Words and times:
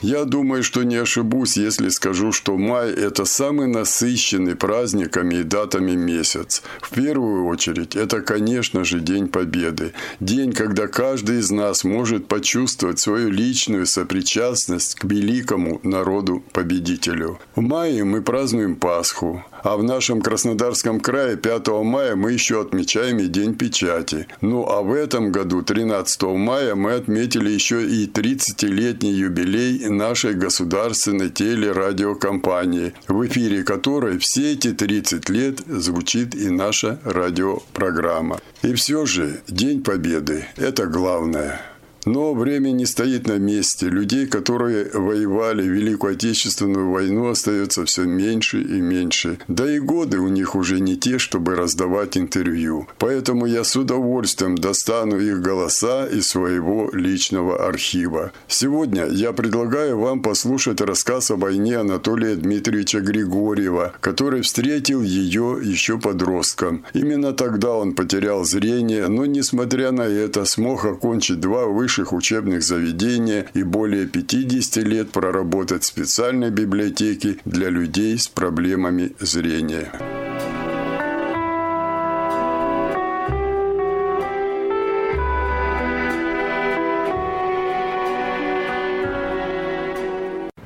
Я 0.00 0.24
думаю, 0.24 0.62
что 0.62 0.84
не 0.84 0.94
ошибусь, 0.94 1.56
если 1.56 1.88
скажу, 1.88 2.30
что 2.30 2.56
май– 2.56 2.92
это 2.96 3.24
самый 3.24 3.66
насыщенный 3.66 4.54
праздниками 4.54 5.36
и 5.36 5.42
датами 5.42 5.92
месяц. 5.92 6.62
В 6.80 6.90
первую 6.90 7.46
очередь, 7.46 7.96
это, 7.96 8.20
конечно 8.20 8.84
же, 8.84 9.00
День 9.00 9.26
Победы. 9.26 9.92
День, 10.20 10.52
когда 10.52 10.86
каждый 10.86 11.40
из 11.40 11.50
нас 11.50 11.82
может 11.82 12.28
почувствовать 12.28 13.00
свою 13.00 13.30
личную 13.30 13.86
сопричастность 13.86 14.94
к 14.94 15.04
великому 15.04 15.80
народу-победителю. 15.82 17.40
В 17.56 17.60
мае 17.60 18.04
мы 18.04 18.22
празднуем 18.22 18.76
Пасху, 18.76 19.44
а 19.62 19.76
в 19.76 19.82
нашем 19.82 20.20
Краснодарском 20.20 21.00
крае 21.00 21.36
5 21.36 21.68
мая 21.84 22.16
мы 22.16 22.32
еще 22.32 22.60
отмечаем 22.60 23.18
и 23.18 23.26
День 23.26 23.54
печати. 23.54 24.26
Ну 24.40 24.66
а 24.68 24.82
в 24.82 24.92
этом 24.92 25.32
году, 25.32 25.62
13 25.62 26.22
мая, 26.22 26.74
мы 26.74 26.94
отметили 26.94 27.50
еще 27.50 27.86
и 27.86 28.06
30-летний 28.06 29.12
юбилей 29.12 29.88
нашей 29.88 30.34
государственной 30.34 31.30
телерадиокомпании, 31.30 32.94
в 33.06 33.26
эфире 33.26 33.62
которой 33.62 34.18
все 34.18 34.52
эти 34.52 34.72
30 34.72 35.28
лет 35.28 35.60
звучит 35.66 36.34
и 36.34 36.50
наша 36.50 36.98
радиопрограмма. 37.04 38.40
И 38.62 38.74
все 38.74 39.06
же 39.06 39.40
День 39.48 39.82
Победы– 39.82 40.46
это 40.56 40.86
главное– 40.86 41.60
но 42.08 42.32
время 42.32 42.70
не 42.70 42.86
стоит 42.86 43.26
на 43.26 43.38
месте. 43.38 43.86
Людей, 43.86 44.26
которые 44.26 44.90
воевали 44.94 45.62
в 45.62 45.72
Великую 45.72 46.14
Отечественную 46.14 46.90
войну, 46.90 47.28
остается 47.28 47.84
все 47.84 48.04
меньше 48.04 48.62
и 48.62 48.80
меньше. 48.80 49.38
Да 49.48 49.70
и 49.70 49.78
годы 49.78 50.18
у 50.18 50.28
них 50.28 50.54
уже 50.54 50.80
не 50.80 50.96
те, 50.96 51.18
чтобы 51.18 51.54
раздавать 51.54 52.16
интервью. 52.16 52.88
Поэтому 52.98 53.46
я 53.46 53.62
с 53.62 53.76
удовольствием 53.76 54.56
достану 54.56 55.18
их 55.18 55.42
голоса 55.42 56.06
из 56.06 56.28
своего 56.28 56.90
личного 56.92 57.66
архива. 57.68 58.32
Сегодня 58.48 59.06
я 59.06 59.32
предлагаю 59.32 59.98
вам 59.98 60.22
послушать 60.22 60.80
рассказ 60.80 61.30
о 61.30 61.36
войне 61.36 61.76
Анатолия 61.76 62.36
Дмитриевича 62.36 63.00
Григорьева, 63.00 63.92
который 64.00 64.40
встретил 64.40 65.02
ее 65.02 65.58
еще 65.62 65.98
подростком. 65.98 66.84
Именно 66.94 67.32
тогда 67.32 67.72
он 67.72 67.92
потерял 67.92 68.44
зрение, 68.44 69.08
но, 69.08 69.26
несмотря 69.26 69.92
на 69.92 70.02
это, 70.02 70.46
смог 70.46 70.86
окончить 70.86 71.40
два 71.40 71.66
высших 71.66 71.97
высших 71.98 72.12
учебных 72.12 72.62
заведений 72.62 73.44
и 73.54 73.62
более 73.64 74.06
50 74.06 74.84
лет 74.84 75.10
проработать 75.10 75.82
в 75.82 75.86
специальной 75.86 76.50
библиотеке 76.50 77.38
для 77.44 77.70
людей 77.70 78.16
с 78.16 78.28
проблемами 78.28 79.12
зрения. 79.18 79.90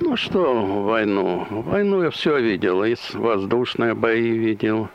Ну 0.00 0.16
что, 0.16 0.82
войну? 0.84 1.46
Войну 1.50 2.02
я 2.02 2.10
все 2.10 2.38
видел. 2.38 2.84
И 2.84 2.94
воздушные 3.14 3.94
бои 3.94 4.30
видел. 4.30 4.88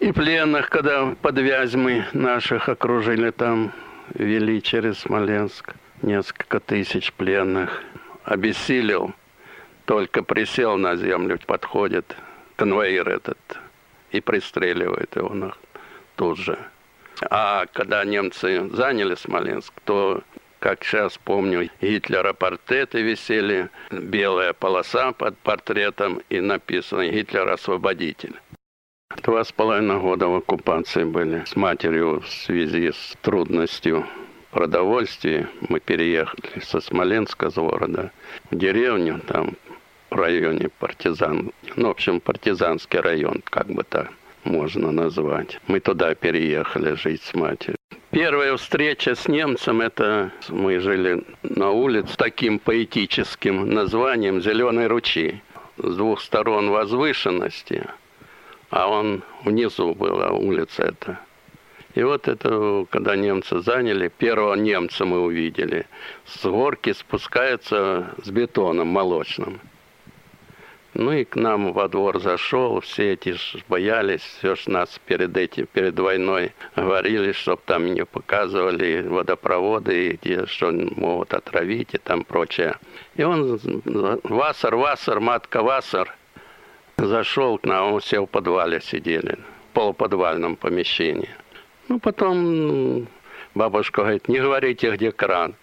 И 0.00 0.10
пленных, 0.10 0.68
когда 0.68 1.14
под 1.22 1.38
Вязьмой 1.38 2.02
наших 2.12 2.68
окружили 2.68 3.30
там 3.30 3.72
вели 4.14 4.62
через 4.62 4.98
Смоленск 4.98 5.74
несколько 6.02 6.60
тысяч 6.60 7.12
пленных. 7.12 7.82
Обессилел, 8.24 9.14
только 9.84 10.22
присел 10.22 10.76
на 10.76 10.96
землю, 10.96 11.38
подходит 11.46 12.16
конвоир 12.56 13.08
этот 13.08 13.38
и 14.10 14.20
пристреливает 14.20 15.14
его 15.16 15.52
тут 16.16 16.38
же. 16.38 16.58
А 17.30 17.66
когда 17.72 18.04
немцы 18.04 18.68
заняли 18.72 19.14
Смоленск, 19.14 19.72
то, 19.84 20.22
как 20.58 20.84
сейчас 20.84 21.16
помню, 21.18 21.70
Гитлера 21.80 22.32
портреты 22.32 23.02
висели, 23.02 23.70
белая 23.90 24.52
полоса 24.52 25.12
под 25.12 25.38
портретом 25.38 26.20
и 26.28 26.40
написано 26.40 27.08
«Гитлер 27.08 27.48
освободитель». 27.48 28.34
Два 29.26 29.42
с 29.42 29.50
половиной 29.50 29.98
года 29.98 30.28
в 30.28 30.36
оккупации 30.36 31.02
были 31.02 31.44
с 31.46 31.56
матерью 31.56 32.20
в 32.20 32.28
связи 32.28 32.92
с 32.92 33.14
трудностью 33.22 34.06
продовольствия. 34.52 35.48
Мы 35.68 35.80
переехали 35.80 36.60
со 36.60 36.80
Смоленска, 36.80 37.50
с 37.50 37.54
города, 37.54 38.12
в 38.50 38.56
деревню, 38.56 39.20
там 39.26 39.56
в 40.10 40.14
районе 40.14 40.68
партизан. 40.78 41.52
Ну, 41.74 41.88
в 41.88 41.90
общем, 41.90 42.20
партизанский 42.20 43.00
район, 43.00 43.42
как 43.44 43.66
бы 43.66 43.82
так 43.82 44.12
можно 44.44 44.92
назвать. 44.92 45.60
Мы 45.66 45.80
туда 45.80 46.14
переехали 46.14 46.94
жить 46.94 47.22
с 47.22 47.34
матерью. 47.34 47.76
Первая 48.10 48.56
встреча 48.56 49.16
с 49.16 49.26
немцем, 49.26 49.80
это 49.80 50.30
мы 50.48 50.78
жили 50.78 51.24
на 51.42 51.70
улице 51.70 52.12
с 52.12 52.16
таким 52.16 52.60
поэтическим 52.60 53.70
названием 53.70 54.40
«Зеленый 54.40 54.86
ручей». 54.86 55.42
С 55.78 55.96
двух 55.96 56.20
сторон 56.22 56.70
возвышенности– 56.70 57.84
а 58.70 58.88
он 58.88 59.22
внизу 59.44 59.94
была 59.94 60.30
улица 60.30 60.84
эта. 60.84 61.20
И 61.94 62.02
вот 62.02 62.28
это, 62.28 62.86
когда 62.90 63.16
немцы 63.16 63.60
заняли, 63.60 64.08
первого 64.08 64.54
немца 64.54 65.06
мы 65.06 65.22
увидели. 65.22 65.86
С 66.26 66.44
горки 66.44 66.92
спускается 66.92 68.14
с 68.22 68.28
бетоном 68.28 68.88
молочным. 68.88 69.60
Ну 70.92 71.12
и 71.12 71.24
к 71.24 71.36
нам 71.36 71.72
во 71.72 71.88
двор 71.88 72.20
зашел, 72.20 72.80
все 72.80 73.12
эти 73.12 73.32
ж 73.32 73.56
боялись, 73.68 74.22
все 74.22 74.56
ж 74.56 74.66
нас 74.66 74.98
перед 75.06 75.36
этим, 75.36 75.66
перед 75.66 75.98
войной 75.98 76.52
говорили, 76.74 77.32
чтоб 77.32 77.60
там 77.62 77.92
не 77.92 78.04
показывали 78.04 79.02
водопроводы, 79.06 80.18
где 80.20 80.46
что 80.46 80.72
могут 80.72 81.34
отравить 81.34 81.94
и 81.94 81.98
там 81.98 82.24
прочее. 82.24 82.76
И 83.14 83.22
он, 83.22 83.58
Вассер, 84.24 84.76
Вассер, 84.76 85.20
матка 85.20 85.62
Вассер– 85.62 86.14
Зашел 86.98 87.58
к 87.58 87.64
нам, 87.66 88.00
все 88.00 88.20
в 88.20 88.26
подвале 88.26 88.80
сидели, 88.80 89.38
в 89.70 89.74
полуподвальном 89.74 90.56
помещении. 90.56 91.28
Ну, 91.88 92.00
потом 92.00 93.06
бабушка 93.54 94.00
говорит, 94.00 94.28
не 94.28 94.40
говорите, 94.40 94.90
где 94.92 95.12
кран 95.12 95.54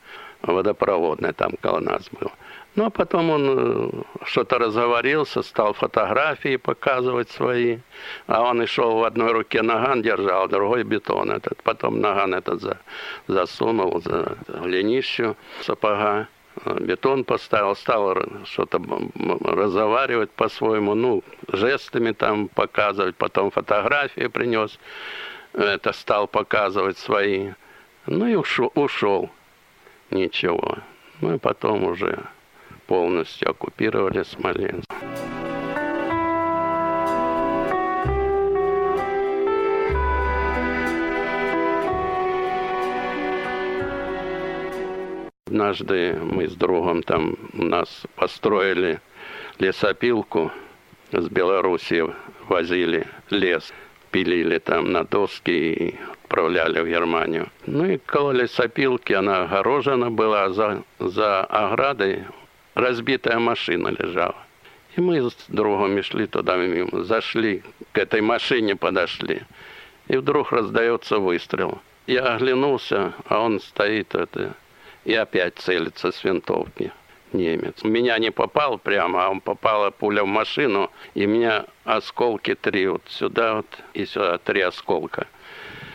водопроводный 0.43 1.33
там 1.33 1.53
около 1.53 1.79
был. 1.79 2.31
Ну, 2.75 2.85
а 2.85 2.89
потом 2.89 3.29
он 3.29 3.45
э, 3.47 3.89
что-то 4.25 4.59
разговорился, 4.59 5.41
стал 5.41 5.73
фотографии 5.73 6.57
показывать 6.57 7.31
свои. 7.31 7.79
А 8.27 8.41
он 8.41 8.61
и 8.61 8.65
шел 8.65 8.97
в 8.97 9.03
одной 9.03 9.31
руке 9.31 9.61
наган 9.61 10.01
держал, 10.01 10.47
другой 10.47 10.83
бетон 10.83 11.31
этот. 11.31 11.61
Потом 11.63 11.99
наган 11.99 12.33
этот 12.33 12.61
за, 12.61 12.77
засунул 13.27 14.01
за 14.01 14.37
голенищу 14.47 15.35
сапога 15.61 16.27
бетон 16.65 17.23
поставил, 17.23 17.75
стал 17.75 18.15
что-то 18.45 18.81
разговаривать 19.43 20.31
по-своему, 20.31 20.93
ну, 20.93 21.23
жестами 21.47 22.11
там 22.11 22.47
показывать, 22.47 23.15
потом 23.15 23.51
фотографии 23.51 24.27
принес, 24.27 24.79
это 25.53 25.93
стал 25.93 26.27
показывать 26.27 26.97
свои. 26.97 27.51
Ну 28.05 28.27
и 28.27 28.35
ушел, 28.35 28.71
ушел. 28.75 29.29
Ничего. 30.11 30.77
И 31.21 31.37
потом 31.37 31.85
уже 31.85 32.19
полностью 32.87 33.49
оккупировали 33.51 34.23
Смоленск. 34.23 34.91
Однажды 45.53 46.17
мы 46.19 46.47
с 46.47 46.55
другом 46.55 47.03
там 47.03 47.35
у 47.53 47.63
нас 47.63 48.07
построили 48.15 48.99
лесопилку 49.59 50.51
с 51.11 51.29
Белоруссии, 51.29 52.11
возили 52.47 53.05
лес, 53.29 53.71
пилили 54.09 54.57
там 54.57 54.91
на 54.91 55.03
доски 55.03 55.51
и 55.51 55.95
отправляли 56.11 56.79
в 56.81 56.87
Германию. 56.87 57.49
Ну 57.67 57.85
и 57.85 57.97
около 57.97 58.31
лесопилки 58.31 59.13
она 59.13 59.43
огорожена 59.43 60.09
была, 60.09 60.49
за, 60.49 60.81
за 60.97 61.43
оградой 61.43 62.23
разбитая 62.73 63.37
машина 63.37 63.89
лежала. 63.89 64.43
И 64.95 65.01
мы 65.01 65.21
с 65.21 65.37
другом 65.49 66.01
шли 66.01 66.25
туда 66.25 66.55
мимо, 66.55 67.03
зашли, 67.03 67.61
к 67.91 67.99
этой 67.99 68.21
машине 68.21 68.75
подошли. 68.75 69.43
И 70.07 70.17
вдруг 70.17 70.51
раздается 70.51 71.19
выстрел. 71.19 71.79
Я 72.07 72.33
оглянулся, 72.37 73.13
а 73.27 73.39
он 73.39 73.59
стоит, 73.59 74.15
это, 74.15 74.55
и 75.05 75.13
опять 75.13 75.55
целится 75.57 76.11
с 76.11 76.23
винтовки. 76.23 76.91
немец. 77.33 77.83
Меня 77.83 78.19
не 78.19 78.31
попал 78.31 78.77
прямо, 78.77 79.25
а 79.25 79.29
он 79.29 79.41
попала 79.41 79.89
пуля 79.89 80.23
в 80.23 80.27
машину, 80.27 80.91
и 81.15 81.25
меня 81.25 81.65
осколки 81.83 82.53
три 82.55 82.87
вот 82.87 83.01
сюда 83.07 83.55
вот 83.55 83.65
и 83.93 84.05
сюда 84.05 84.37
три 84.37 84.61
осколка. 84.61 85.27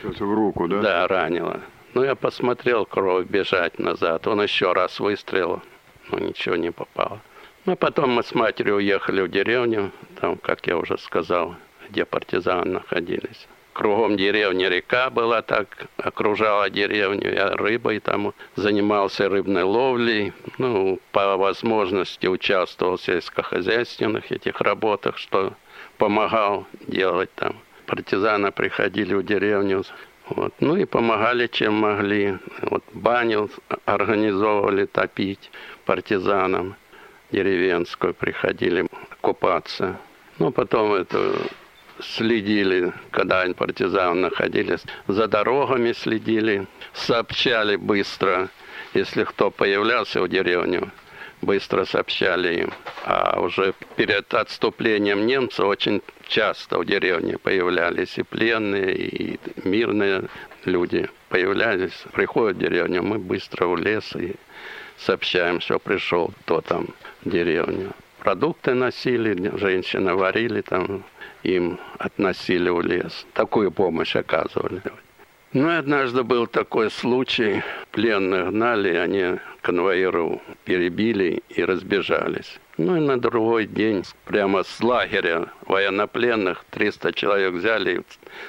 Это 0.02 0.24
в 0.24 0.34
руку, 0.34 0.68
да? 0.68 0.80
Да, 0.80 1.08
ранило. 1.08 1.60
Ну, 1.94 2.04
я 2.04 2.14
посмотрел 2.14 2.84
кровь 2.84 3.26
бежать 3.26 3.78
назад. 3.78 4.26
Он 4.26 4.42
еще 4.42 4.72
раз 4.72 5.00
выстрелил, 5.00 5.62
но 6.10 6.18
ничего 6.18 6.56
не 6.56 6.70
попало. 6.70 7.20
Ну, 7.64 7.76
потом 7.76 8.10
мы 8.10 8.22
с 8.22 8.34
матерью 8.34 8.76
уехали 8.76 9.22
в 9.22 9.28
деревню, 9.28 9.92
там, 10.20 10.36
как 10.36 10.66
я 10.66 10.76
уже 10.76 10.98
сказал, 10.98 11.54
где 11.88 12.04
партизаны 12.04 12.72
находились. 12.72 13.46
Кругом 13.78 14.16
деревни 14.16 14.64
река 14.64 15.08
была, 15.08 15.40
так 15.40 15.86
окружала 15.98 16.68
деревню. 16.68 17.32
Я 17.32 17.50
рыбой 17.50 18.00
там 18.00 18.34
занимался 18.56 19.28
рыбной 19.28 19.62
ловлей. 19.62 20.32
Ну, 20.58 20.98
по 21.12 21.36
возможности 21.36 22.26
участвовал 22.26 22.96
в 22.96 23.02
сельскохозяйственных 23.02 24.32
этих 24.32 24.60
работах, 24.60 25.16
что 25.16 25.52
помогал 25.96 26.66
делать 26.88 27.30
там. 27.36 27.54
Партизаны 27.86 28.50
приходили 28.50 29.14
в 29.14 29.22
деревню, 29.22 29.84
вот. 30.28 30.52
Ну 30.58 30.74
и 30.74 30.84
помогали, 30.84 31.46
чем 31.46 31.74
могли. 31.74 32.36
Вот 32.62 32.82
баню 32.92 33.48
организовывали 33.84 34.86
топить 34.86 35.52
партизанам 35.84 36.74
деревенскую, 37.30 38.12
приходили 38.12 38.88
купаться. 39.20 40.00
Ну, 40.40 40.50
потом 40.50 40.94
это 40.94 41.32
следили, 42.00 42.92
когда 43.10 43.44
партизаны 43.56 44.20
находились, 44.20 44.82
за 45.06 45.26
дорогами 45.26 45.92
следили, 45.92 46.66
сообщали 46.92 47.76
быстро, 47.76 48.48
если 48.94 49.24
кто 49.24 49.50
появлялся 49.50 50.20
в 50.22 50.28
деревню, 50.28 50.90
быстро 51.42 51.84
сообщали 51.84 52.62
им. 52.62 52.72
А 53.04 53.40
уже 53.40 53.74
перед 53.96 54.32
отступлением 54.34 55.26
немцев 55.26 55.66
очень 55.66 56.02
часто 56.26 56.78
в 56.78 56.84
деревне 56.84 57.38
появлялись 57.38 58.18
и 58.18 58.22
пленные, 58.22 58.96
и 58.96 59.40
мирные 59.64 60.24
люди 60.64 61.08
появлялись, 61.28 62.04
приходят 62.12 62.56
в 62.56 62.60
деревню, 62.60 63.02
мы 63.02 63.18
быстро 63.18 63.66
в 63.66 63.76
лес 63.76 64.14
и 64.16 64.34
сообщаем, 64.98 65.60
что 65.60 65.78
пришел 65.78 66.32
кто 66.42 66.60
там 66.60 66.88
в 67.24 67.30
деревню. 67.30 67.92
Продукты 68.18 68.74
носили, 68.74 69.56
женщины 69.56 70.14
варили 70.14 70.60
там, 70.60 71.04
им 71.42 71.78
относили 71.98 72.70
в 72.70 72.80
лес. 72.80 73.26
Такую 73.32 73.70
помощь 73.70 74.16
оказывали. 74.16 74.82
Ну 75.54 75.70
и 75.70 75.76
однажды 75.76 76.24
был 76.24 76.46
такой 76.46 76.90
случай. 76.90 77.62
Пленных 77.90 78.50
гнали, 78.50 78.94
они 78.96 79.38
конвоиров 79.62 80.40
перебили 80.64 81.42
и 81.48 81.64
разбежались. 81.64 82.58
Ну 82.76 82.96
и 82.96 83.00
на 83.00 83.18
другой 83.18 83.66
день 83.66 84.04
прямо 84.26 84.62
с 84.62 84.80
лагеря 84.82 85.48
военнопленных 85.66 86.64
300 86.70 87.12
человек 87.14 87.54
взяли 87.54 87.98
и 87.98 88.02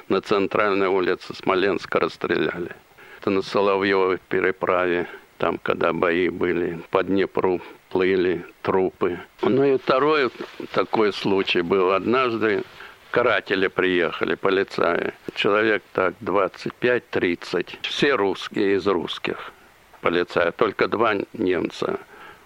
на 0.10 0.22
центральной 0.22 0.88
улице 0.88 1.34
Смоленска 1.34 2.00
расстреляли. 2.00 2.76
Это 3.20 3.30
на 3.30 3.42
Соловьевой 3.42 4.20
переправе, 4.30 5.08
там, 5.38 5.58
когда 5.58 5.94
бои 5.94 6.30
были, 6.30 6.80
по 6.92 7.02
Днепру 7.02 7.62
плыли 7.90 8.46
трупы. 8.62 9.20
Ну 9.42 9.64
и 9.64 9.78
второй 9.78 10.30
такой 10.74 11.12
случай 11.14 11.62
был 11.62 11.92
однажды 11.92 12.64
каратели 13.12 13.68
приехали, 13.68 14.36
полицаи. 14.36 15.14
Человек 15.36 15.84
так 15.94 16.14
25-30. 16.22 17.78
Все 17.82 18.16
русские 18.16 18.76
из 18.76 18.88
русских 18.88 19.52
полицаи, 20.02 20.52
только 20.52 20.88
два 20.88 21.16
немца. 21.34 22.00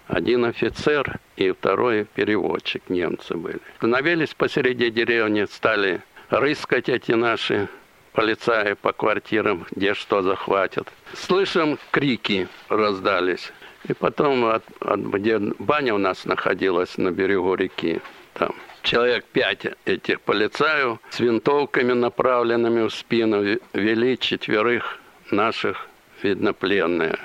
Один 0.06 0.44
офицер 0.44 1.18
и 1.36 1.50
второй 1.50 2.04
переводчик 2.04 2.82
немцы 2.88 3.34
были. 3.34 3.60
Становились 3.78 4.34
посреди 4.34 4.90
деревни, 4.90 5.46
стали 5.46 6.02
рыскать 6.28 6.88
эти 6.88 7.12
наши 7.12 7.68
полицаи 8.12 8.74
по 8.74 8.92
квартирам, 8.92 9.66
где 9.70 9.94
что 9.94 10.22
захватят. 10.22 10.88
Слышим, 11.14 11.78
крики 11.90 12.48
раздались. 12.68 13.52
И 13.88 13.92
потом, 13.92 14.44
от, 14.46 14.64
от, 14.80 15.00
где 15.00 15.38
баня 15.38 15.94
у 15.94 15.98
нас 15.98 16.24
находилась 16.24 16.96
на 16.96 17.10
берегу 17.10 17.54
реки, 17.54 18.00
там 18.34 18.54
человек 18.82 19.24
пять 19.24 19.66
этих 19.84 20.20
полицаев 20.20 20.98
с 21.10 21.20
винтовками, 21.20 21.92
направленными 21.92 22.86
в 22.86 22.92
спину, 22.92 23.58
вели 23.72 24.18
четверых 24.18 24.98
наших, 25.30 25.88
видно, 26.22 26.52
пленные. 26.52 27.18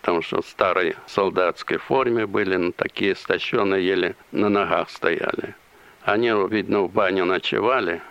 Потому 0.00 0.22
что 0.22 0.42
в 0.42 0.46
старой 0.46 0.96
солдатской 1.06 1.78
форме 1.78 2.26
были, 2.26 2.56
но 2.56 2.72
такие 2.72 3.12
истощенные, 3.12 3.86
еле 3.86 4.16
на 4.32 4.48
ногах 4.48 4.90
стояли. 4.90 5.54
Они, 6.02 6.30
видно, 6.50 6.82
в 6.82 6.92
баню 6.92 7.24
ночевали, 7.24 8.02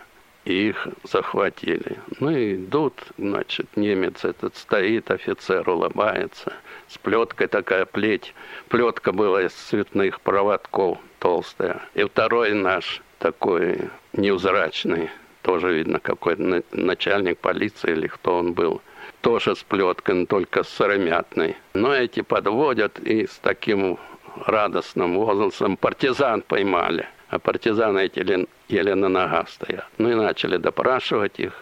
и 0.44 0.70
их 0.70 0.88
захватили. 1.04 1.98
Ну 2.18 2.30
и 2.30 2.56
идут, 2.56 2.94
значит, 3.16 3.76
немец 3.76 4.24
этот 4.24 4.56
стоит, 4.56 5.10
офицер 5.10 5.68
улыбается. 5.68 6.52
С 6.88 6.98
плеткой 6.98 7.46
такая 7.46 7.84
плеть. 7.86 8.34
Плетка 8.68 9.12
была 9.12 9.42
из 9.42 9.52
цветных 9.52 10.20
проводков 10.20 10.98
толстая. 11.24 11.80
И 11.94 12.04
второй 12.04 12.52
наш 12.52 13.00
такой 13.18 13.88
невзрачный, 14.12 15.08
тоже 15.40 15.72
видно 15.72 15.98
какой 15.98 16.36
начальник 16.72 17.38
полиции 17.38 17.92
или 17.92 18.08
кто 18.08 18.36
он 18.36 18.52
был, 18.52 18.82
тоже 19.22 19.56
с 19.56 19.62
плеткой, 19.62 20.26
только 20.26 20.62
с 20.62 20.68
сыромятной. 20.68 21.56
Но 21.72 21.94
эти 21.94 22.20
подводят 22.20 22.98
и 22.98 23.26
с 23.26 23.38
таким 23.38 23.98
радостным 24.36 25.16
возгласом 25.16 25.78
партизан 25.78 26.42
поймали. 26.42 27.08
А 27.30 27.38
партизаны 27.38 28.00
эти 28.00 28.18
еле, 28.18 28.46
еле 28.68 28.94
на 28.94 29.08
ногах 29.08 29.48
стоят. 29.48 29.86
Ну 29.96 30.10
и 30.10 30.14
начали 30.14 30.58
допрашивать 30.58 31.40
их. 31.40 31.54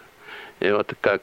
И 0.59 0.69
вот 0.71 0.93
как 0.99 1.21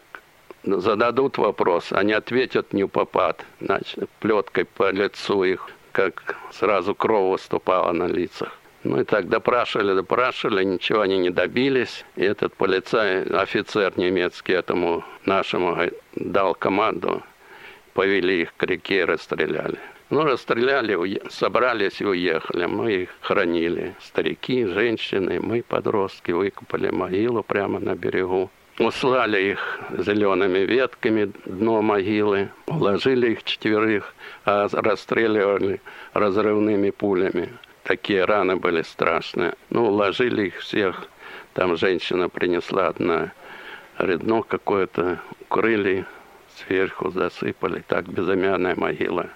зададут 0.64 1.36
вопрос, 1.36 1.92
они 1.92 2.14
ответят 2.14 2.72
не 2.72 2.86
попад. 2.86 3.44
Значит, 3.60 4.08
плеткой 4.20 4.64
по 4.64 4.90
лицу 4.90 5.44
их 5.44 5.68
как 5.92 6.36
сразу 6.52 6.94
кровь 6.94 7.30
выступала 7.30 7.92
на 7.92 8.06
лицах. 8.06 8.56
Ну 8.82 9.00
и 9.00 9.04
так 9.04 9.28
допрашивали, 9.28 9.94
допрашивали, 9.94 10.64
ничего 10.64 11.00
они 11.02 11.18
не 11.18 11.30
добились. 11.30 12.04
И 12.16 12.22
этот 12.22 12.54
полицай, 12.54 13.24
офицер 13.24 13.92
немецкий 13.96 14.54
этому 14.54 15.04
нашему 15.26 15.76
дал 16.14 16.54
команду, 16.54 17.22
повели 17.92 18.42
их 18.42 18.54
к 18.56 18.62
реке 18.62 19.00
и 19.00 19.04
расстреляли. 19.04 19.78
Ну, 20.08 20.24
расстреляли, 20.24 21.20
собрались 21.28 22.00
и 22.00 22.04
уехали. 22.06 22.64
Мы 22.66 22.92
их 23.02 23.10
хранили. 23.20 23.94
Старики, 24.00 24.64
женщины, 24.64 25.40
мы, 25.40 25.62
подростки, 25.62 26.32
выкопали 26.32 26.90
могилу 26.90 27.44
прямо 27.44 27.78
на 27.78 27.94
берегу. 27.94 28.50
Услали 28.80 29.50
их 29.50 29.78
зелеными 29.90 30.60
ветками 30.60 31.30
дно 31.44 31.82
могилы, 31.82 32.48
уложили 32.66 33.32
их 33.32 33.44
четверых, 33.44 34.14
а 34.46 34.68
расстреливали 34.72 35.82
разрывными 36.14 36.88
пулями. 36.88 37.52
Такие 37.82 38.24
раны 38.24 38.56
были 38.56 38.80
страшные. 38.80 39.52
Ну, 39.68 39.88
уложили 39.88 40.46
их 40.46 40.60
всех. 40.60 41.08
Там 41.52 41.76
женщина 41.76 42.30
принесла 42.30 42.86
одна 42.86 43.32
редно 43.98 44.42
какое-то, 44.42 45.20
укрыли, 45.42 46.06
сверху 46.56 47.10
засыпали. 47.10 47.84
Так 47.86 48.08
безымянная 48.08 48.76
могила. 48.76 49.26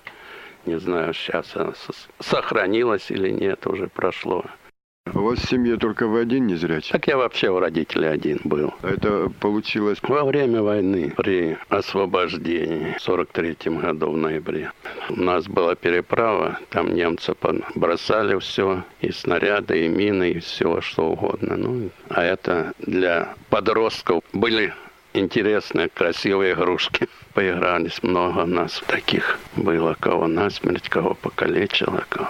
Не 0.65 0.79
знаю, 0.79 1.13
сейчас 1.13 1.55
она 1.55 1.75
сохранилась 2.19 3.11
или 3.11 3.29
нет, 3.29 3.67
уже 3.67 3.89
прошло. 3.89 4.47
У 5.13 5.21
вас 5.21 5.39
в 5.39 5.49
семье 5.49 5.77
только 5.77 6.07
вы 6.07 6.21
один 6.21 6.47
не 6.47 6.55
зрячий? 6.55 6.91
Так 6.91 7.07
я 7.09 7.19
вообще 7.19 7.51
у 7.51 7.59
родителей 7.59 8.09
один 8.09 8.41
был. 8.43 8.73
А 8.81 8.89
это 8.89 9.31
получилось? 9.39 9.99
Во 10.03 10.25
время 10.25 10.63
войны, 10.63 11.13
при 11.15 11.59
освобождении 11.69 12.95
в 12.97 13.03
43 13.03 13.57
году 13.77 14.13
в 14.13 14.17
ноябре. 14.17 14.73
У 15.11 15.21
нас 15.21 15.47
была 15.47 15.75
переправа, 15.75 16.59
там 16.71 16.95
немцы 16.95 17.35
бросали 17.75 18.39
все, 18.39 18.83
и 19.03 19.13
снаряды, 19.13 19.85
и 19.85 19.89
мины, 19.89 20.31
и 20.31 20.39
все, 20.41 20.81
что 20.81 21.11
угодно. 21.11 21.57
Ну, 21.57 21.91
а 22.09 22.25
это 22.25 22.73
для 22.79 23.35
подростков 23.51 24.25
были 24.33 24.73
интересные, 25.13 25.91
красивые 25.91 26.55
игрушки. 26.55 27.09
Поигрались 27.35 28.03
много 28.03 28.47
нас 28.47 28.83
таких 28.87 29.39
было, 29.55 29.97
кого 30.01 30.27
насмерть, 30.29 30.89
кого 30.89 31.13
покалечило, 31.15 32.05
кого... 32.09 32.29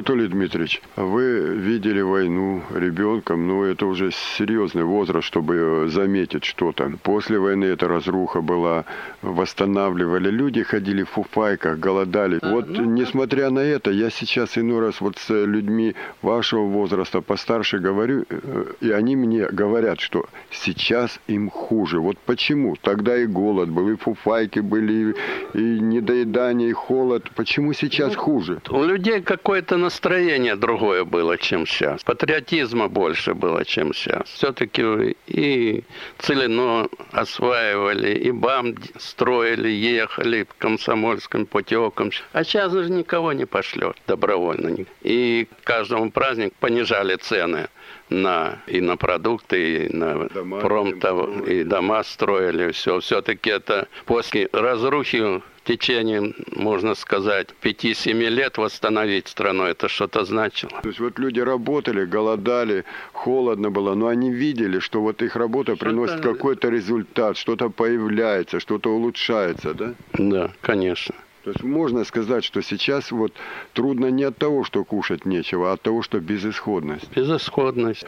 Анатолий 0.00 0.28
Дмитриевич, 0.28 0.80
вы 0.96 1.56
видели 1.56 2.00
войну 2.00 2.62
ребенком, 2.74 3.46
но 3.46 3.66
это 3.66 3.84
уже 3.84 4.10
серьезный 4.12 4.82
возраст, 4.82 5.26
чтобы 5.26 5.88
заметить 5.88 6.44
что-то. 6.44 6.90
После 7.02 7.38
войны 7.38 7.66
эта 7.66 7.86
разруха 7.86 8.40
была, 8.40 8.86
восстанавливали. 9.20 10.30
Люди 10.30 10.62
ходили 10.62 11.02
в 11.02 11.10
фуфайках, 11.10 11.78
голодали. 11.78 12.38
А, 12.40 12.50
вот 12.50 12.68
ну, 12.70 12.86
несмотря 12.86 13.50
на 13.50 13.58
это, 13.58 13.90
я 13.90 14.08
сейчас 14.08 14.56
иной 14.56 14.80
раз 14.80 15.02
вот 15.02 15.18
с 15.18 15.28
людьми 15.28 15.94
вашего 16.22 16.62
возраста 16.62 17.20
постарше 17.20 17.78
говорю, 17.78 18.24
э, 18.30 18.64
и 18.80 18.90
они 18.92 19.16
мне 19.16 19.48
говорят, 19.48 20.00
что 20.00 20.24
сейчас 20.50 21.20
им 21.26 21.50
хуже. 21.50 22.00
Вот 22.00 22.16
почему? 22.24 22.74
Тогда 22.80 23.18
и 23.18 23.26
голод 23.26 23.68
был, 23.68 23.90
и 23.90 23.96
фуфайки 23.96 24.60
были, 24.60 25.14
и 25.52 25.58
недоедание, 25.58 26.70
и 26.70 26.72
холод. 26.72 27.30
Почему 27.36 27.74
сейчас 27.74 28.14
ну, 28.14 28.20
хуже? 28.22 28.62
У 28.70 28.82
людей 28.82 29.20
какое-то 29.20 29.76
настроение 29.76 29.89
другое 30.56 31.04
было, 31.04 31.38
чем 31.38 31.66
сейчас. 31.66 32.02
Патриотизма 32.04 32.88
больше 32.88 33.34
было, 33.34 33.64
чем 33.64 33.92
сейчас. 33.94 34.28
Все-таки 34.28 35.16
и 35.26 35.84
Целино 36.18 36.88
осваивали, 37.12 38.14
и 38.14 38.30
БАМ 38.30 38.76
строили, 38.98 39.68
ехали 39.68 40.46
комсомольским 40.58 41.46
путевком. 41.46 42.10
А 42.32 42.44
сейчас 42.44 42.72
же 42.72 42.90
никого 42.90 43.32
не 43.32 43.46
пошлет 43.46 43.96
добровольно. 44.06 44.84
И 45.02 45.48
каждому 45.64 46.10
празднику 46.10 46.54
понижали 46.60 47.16
цены 47.16 47.68
на, 48.10 48.58
и 48.66 48.80
на 48.80 48.96
продукты, 48.96 49.86
и 49.86 49.96
на 49.96 50.28
дома, 50.28 50.60
промтов, 50.60 51.46
и 51.46 51.64
дома 51.64 52.02
строили, 52.02 52.72
все. 52.72 53.00
Все-таки 53.00 53.50
это 53.50 53.88
после 54.04 54.48
разрухи 54.52 55.42
в 55.64 55.66
течение, 55.68 56.34
можно 56.56 56.94
сказать, 56.94 57.48
5-7 57.62 58.28
лет 58.28 58.58
восстановить 58.58 59.28
страну, 59.28 59.64
это 59.64 59.88
что-то 59.88 60.24
значило. 60.24 60.80
То 60.82 60.88
есть 60.88 61.00
вот 61.00 61.18
люди 61.18 61.40
работали, 61.40 62.04
голодали, 62.04 62.84
холодно 63.12 63.70
было, 63.70 63.94
но 63.94 64.06
они 64.06 64.32
видели, 64.32 64.78
что 64.78 65.00
вот 65.00 65.22
их 65.22 65.36
работа 65.36 65.76
приносит 65.76 66.20
какой-то 66.20 66.68
результат, 66.68 67.36
что-то 67.36 67.68
появляется, 67.68 68.60
что-то 68.60 68.90
улучшается, 68.90 69.74
да? 69.74 69.94
Да, 70.14 70.50
конечно. 70.60 71.14
То 71.44 71.50
есть 71.50 71.62
можно 71.62 72.04
сказать, 72.04 72.44
что 72.44 72.62
сейчас 72.62 73.10
вот 73.10 73.32
трудно 73.72 74.10
не 74.10 74.24
от 74.24 74.36
того, 74.36 74.64
что 74.64 74.84
кушать 74.84 75.24
нечего, 75.24 75.70
а 75.70 75.72
от 75.74 75.82
того, 75.82 76.02
что 76.02 76.20
безысходность. 76.20 77.10
Безысходность. 77.14 78.04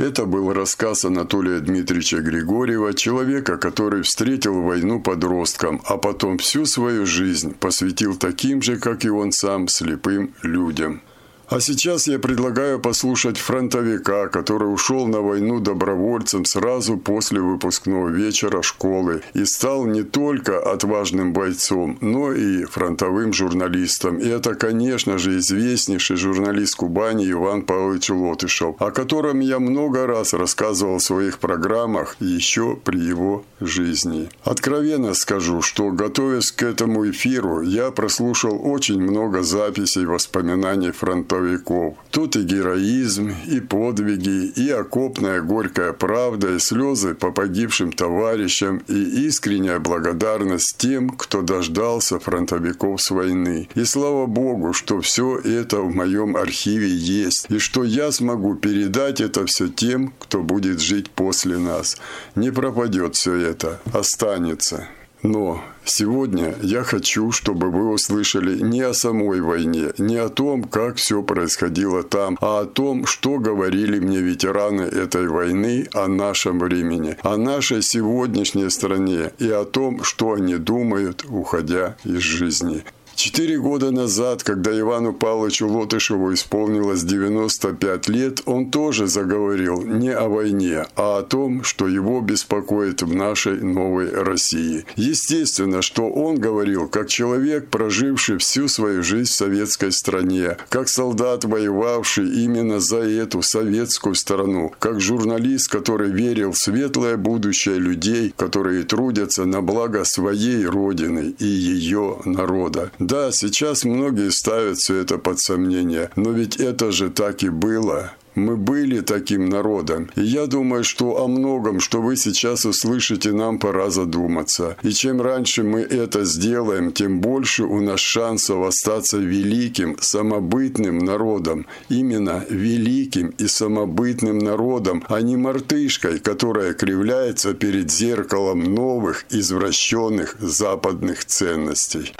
Это 0.00 0.24
был 0.24 0.50
рассказ 0.54 1.04
Анатолия 1.04 1.60
Дмитриевича 1.60 2.20
Григорьева, 2.20 2.94
человека, 2.94 3.58
который 3.58 4.00
встретил 4.00 4.62
войну 4.62 4.98
подростком, 4.98 5.82
а 5.84 5.98
потом 5.98 6.38
всю 6.38 6.64
свою 6.64 7.04
жизнь 7.04 7.54
посвятил 7.54 8.16
таким 8.16 8.62
же, 8.62 8.78
как 8.78 9.04
и 9.04 9.10
он 9.10 9.30
сам, 9.30 9.68
слепым 9.68 10.34
людям. 10.42 11.02
А 11.50 11.58
сейчас 11.58 12.06
я 12.06 12.20
предлагаю 12.20 12.78
послушать 12.78 13.36
фронтовика, 13.36 14.28
который 14.28 14.72
ушел 14.72 15.08
на 15.08 15.20
войну 15.20 15.58
добровольцем 15.58 16.44
сразу 16.44 16.96
после 16.96 17.40
выпускного 17.40 18.08
вечера 18.08 18.62
школы 18.62 19.22
и 19.34 19.44
стал 19.44 19.84
не 19.84 20.04
только 20.04 20.60
отважным 20.60 21.32
бойцом, 21.32 21.98
но 22.00 22.32
и 22.32 22.62
фронтовым 22.66 23.32
журналистом. 23.32 24.18
И 24.18 24.28
это, 24.28 24.54
конечно 24.54 25.18
же, 25.18 25.38
известнейший 25.38 26.14
журналист 26.14 26.76
Кубани 26.76 27.28
Иван 27.28 27.62
Павлович 27.62 28.10
Лотышев, 28.10 28.76
о 28.78 28.92
котором 28.92 29.40
я 29.40 29.58
много 29.58 30.06
раз 30.06 30.34
рассказывал 30.34 30.98
в 30.98 31.02
своих 31.02 31.40
программах 31.40 32.14
еще 32.20 32.76
при 32.76 33.00
его 33.00 33.42
жизни. 33.58 34.28
Откровенно 34.44 35.14
скажу, 35.14 35.62
что 35.62 35.90
готовясь 35.90 36.52
к 36.52 36.62
этому 36.62 37.10
эфиру, 37.10 37.60
я 37.60 37.90
прослушал 37.90 38.56
очень 38.62 39.02
много 39.02 39.42
записей 39.42 40.04
воспоминаний 40.04 40.92
фронтовиков 40.92 41.39
фронтовиков. 41.40 41.96
Тут 42.10 42.36
и 42.36 42.42
героизм, 42.42 43.32
и 43.46 43.60
подвиги, 43.60 44.46
и 44.46 44.70
окопная 44.70 45.40
горькая 45.40 45.92
правда, 45.92 46.56
и 46.56 46.58
слезы 46.58 47.14
по 47.14 47.30
погибшим 47.30 47.92
товарищам, 47.92 48.82
и 48.88 49.26
искренняя 49.26 49.78
благодарность 49.78 50.76
тем, 50.78 51.10
кто 51.10 51.42
дождался 51.42 52.18
фронтовиков 52.18 53.00
с 53.00 53.10
войны. 53.10 53.68
И 53.74 53.84
слава 53.84 54.26
Богу, 54.26 54.72
что 54.72 55.00
все 55.00 55.38
это 55.38 55.80
в 55.80 55.94
моем 55.94 56.36
архиве 56.36 56.88
есть, 56.88 57.46
и 57.48 57.58
что 57.58 57.84
я 57.84 58.12
смогу 58.12 58.54
передать 58.54 59.20
это 59.20 59.46
все 59.46 59.68
тем, 59.68 60.12
кто 60.18 60.42
будет 60.42 60.80
жить 60.80 61.10
после 61.10 61.58
нас. 61.58 61.96
Не 62.34 62.50
пропадет 62.50 63.14
все 63.14 63.34
это, 63.34 63.80
останется. 63.92 64.88
Но 65.22 65.62
сегодня 65.84 66.54
я 66.62 66.82
хочу, 66.82 67.30
чтобы 67.30 67.70
вы 67.70 67.90
услышали 67.90 68.58
не 68.58 68.80
о 68.80 68.94
самой 68.94 69.40
войне, 69.40 69.92
не 69.98 70.16
о 70.16 70.28
том, 70.28 70.64
как 70.64 70.96
все 70.96 71.22
происходило 71.22 72.02
там, 72.02 72.38
а 72.40 72.60
о 72.60 72.64
том, 72.66 73.06
что 73.06 73.38
говорили 73.38 73.98
мне 73.98 74.18
ветераны 74.18 74.82
этой 74.82 75.28
войны 75.28 75.86
о 75.92 76.06
нашем 76.08 76.58
времени, 76.58 77.16
о 77.22 77.36
нашей 77.36 77.82
сегодняшней 77.82 78.70
стране 78.70 79.32
и 79.38 79.48
о 79.50 79.64
том, 79.64 80.02
что 80.04 80.32
они 80.32 80.56
думают, 80.56 81.24
уходя 81.28 81.96
из 82.04 82.20
жизни. 82.20 82.84
Четыре 83.22 83.58
года 83.58 83.90
назад, 83.90 84.42
когда 84.42 84.70
Ивану 84.80 85.12
Павловичу 85.12 85.68
Лотышеву 85.68 86.32
исполнилось 86.32 87.02
95 87.02 88.08
лет, 88.08 88.40
он 88.46 88.70
тоже 88.70 89.08
заговорил 89.08 89.82
не 89.82 90.08
о 90.08 90.30
войне, 90.30 90.86
а 90.96 91.18
о 91.18 91.22
том, 91.22 91.62
что 91.62 91.86
его 91.86 92.22
беспокоит 92.22 93.02
в 93.02 93.14
нашей 93.14 93.60
новой 93.60 94.10
России. 94.10 94.86
Естественно, 94.96 95.82
что 95.82 96.08
он 96.08 96.36
говорил 96.36 96.88
как 96.88 97.08
человек, 97.08 97.68
проживший 97.68 98.38
всю 98.38 98.68
свою 98.68 99.02
жизнь 99.02 99.30
в 99.30 99.34
советской 99.34 99.92
стране, 99.92 100.56
как 100.70 100.88
солдат, 100.88 101.44
воевавший 101.44 102.26
именно 102.26 102.80
за 102.80 103.00
эту 103.00 103.42
советскую 103.42 104.14
страну, 104.14 104.72
как 104.78 104.98
журналист, 104.98 105.70
который 105.70 106.10
верил 106.10 106.52
в 106.52 106.56
светлое 106.56 107.18
будущее 107.18 107.76
людей, 107.76 108.32
которые 108.34 108.84
трудятся 108.84 109.44
на 109.44 109.60
благо 109.60 110.04
своей 110.04 110.64
родины 110.64 111.34
и 111.38 111.44
ее 111.44 112.16
народа. 112.24 112.90
Да, 113.10 113.32
сейчас 113.32 113.82
многие 113.82 114.30
ставят 114.30 114.78
все 114.78 114.98
это 114.98 115.18
под 115.18 115.40
сомнение, 115.40 116.10
но 116.14 116.30
ведь 116.30 116.58
это 116.58 116.92
же 116.92 117.10
так 117.10 117.42
и 117.42 117.48
было. 117.48 118.12
Мы 118.36 118.56
были 118.56 119.00
таким 119.00 119.48
народом. 119.48 120.08
И 120.14 120.22
я 120.22 120.46
думаю, 120.46 120.84
что 120.84 121.20
о 121.20 121.26
многом, 121.26 121.80
что 121.80 122.00
вы 122.00 122.16
сейчас 122.16 122.64
услышите, 122.64 123.32
нам 123.32 123.58
пора 123.58 123.90
задуматься. 123.90 124.76
И 124.84 124.90
чем 124.90 125.20
раньше 125.20 125.64
мы 125.64 125.80
это 125.80 126.24
сделаем, 126.24 126.92
тем 126.92 127.20
больше 127.20 127.64
у 127.64 127.80
нас 127.80 127.98
шансов 127.98 128.64
остаться 128.64 129.16
великим, 129.16 129.96
самобытным 130.00 130.98
народом. 130.98 131.66
Именно 131.88 132.44
великим 132.48 133.34
и 133.38 133.48
самобытным 133.48 134.38
народом, 134.38 135.02
а 135.08 135.20
не 135.20 135.36
мартышкой, 135.36 136.20
которая 136.20 136.74
кривляется 136.74 137.54
перед 137.54 137.90
зеркалом 137.90 138.62
новых, 138.72 139.24
извращенных 139.30 140.36
западных 140.38 141.24
ценностей. 141.24 142.14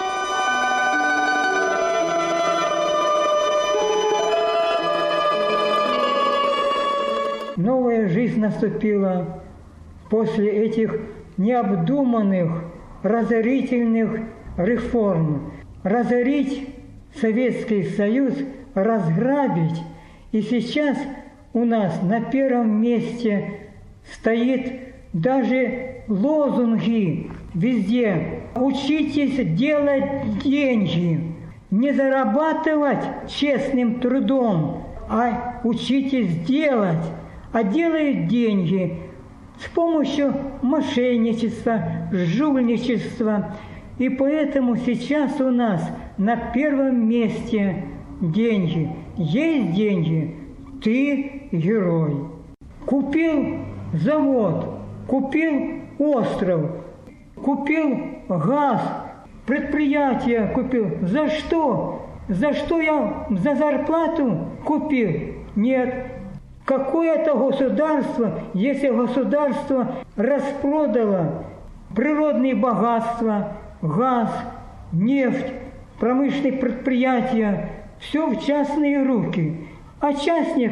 Жизнь 8.31 8.41
наступила 8.41 9.41
после 10.09 10.65
этих 10.65 10.95
необдуманных, 11.37 12.63
разорительных 13.03 14.21
реформ. 14.57 15.51
Разорить 15.83 16.69
Советский 17.19 17.83
Союз, 17.83 18.33
разграбить. 18.73 19.81
И 20.31 20.41
сейчас 20.41 20.97
у 21.53 21.65
нас 21.65 22.01
на 22.03 22.21
первом 22.21 22.81
месте 22.81 23.69
стоит 24.13 24.93
даже 25.13 26.03
лозунги 26.07 27.29
везде. 27.53 28.41
Учитесь 28.55 29.57
делать 29.57 30.39
деньги, 30.43 31.19
не 31.69 31.91
зарабатывать 31.91 33.03
честным 33.27 33.99
трудом, 33.99 34.83
а 35.09 35.59
учитесь 35.63 36.33
делать 36.45 37.03
а 37.51 37.63
делают 37.63 38.27
деньги 38.27 38.97
с 39.59 39.67
помощью 39.69 40.33
мошенничества, 40.61 41.83
жульничества. 42.11 43.55
И 43.97 44.09
поэтому 44.09 44.77
сейчас 44.77 45.39
у 45.39 45.51
нас 45.51 45.87
на 46.17 46.35
первом 46.35 47.07
месте 47.07 47.83
деньги. 48.19 48.89
Есть 49.17 49.73
деньги, 49.73 50.35
ты 50.83 51.49
герой. 51.51 52.15
Купил 52.85 53.59
завод, 53.93 54.79
купил 55.07 55.81
остров, 55.99 56.71
купил 57.35 57.99
газ, 58.27 58.81
предприятие 59.45 60.47
купил. 60.47 60.89
За 61.01 61.29
что? 61.29 62.07
За 62.27 62.53
что 62.53 62.79
я 62.79 63.27
за 63.29 63.55
зарплату 63.55 64.47
купил? 64.65 65.35
Нет, 65.55 66.20
Какое 66.71 67.15
это 67.15 67.33
государство, 67.33 68.39
если 68.53 68.87
государство 68.91 69.93
распродало 70.15 71.43
природные 71.93 72.55
богатства, 72.55 73.57
газ, 73.81 74.31
нефть, 74.93 75.47
промышленные 75.99 76.53
предприятия, 76.53 77.71
все 77.99 78.25
в 78.25 78.41
частные 78.41 79.03
руки. 79.03 79.67
А 79.99 80.13
частник 80.13 80.71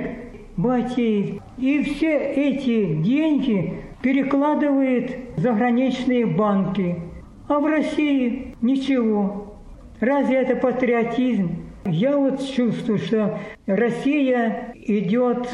богатеет. 0.56 1.42
И 1.58 1.84
все 1.84 2.18
эти 2.18 2.94
деньги 3.02 3.82
перекладывает 4.02 5.36
в 5.36 5.42
заграничные 5.42 6.26
банки. 6.26 6.96
А 7.50 7.60
в 7.60 7.66
России 7.66 8.56
ничего. 8.62 9.58
Разве 10.00 10.38
это 10.38 10.56
патриотизм? 10.56 11.58
Я 11.86 12.16
вот 12.16 12.40
чувствую, 12.40 13.00
что 13.00 13.38
Россия 13.66 14.74
идет 14.76 15.50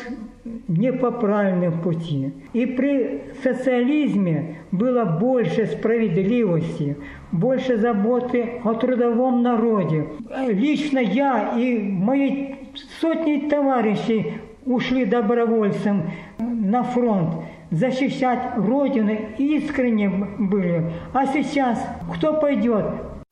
не 0.67 0.93
по 0.93 1.11
правильному 1.11 1.81
пути. 1.81 2.31
И 2.53 2.65
при 2.65 3.23
социализме 3.43 4.57
было 4.71 5.05
больше 5.05 5.65
справедливости, 5.65 6.97
больше 7.31 7.77
заботы 7.77 8.61
о 8.63 8.73
трудовом 8.73 9.41
народе. 9.41 10.05
Лично 10.47 10.99
я 10.99 11.53
и 11.57 11.79
мои 11.79 12.55
сотни 13.01 13.49
товарищей 13.49 14.33
ушли 14.65 15.05
добровольцем 15.05 16.03
на 16.37 16.83
фронт 16.83 17.35
защищать 17.71 18.55
Родину, 18.55 19.17
искренне 19.37 20.09
были. 20.09 20.91
А 21.13 21.25
сейчас 21.25 21.83
кто 22.15 22.33
пойдет? 22.33 22.85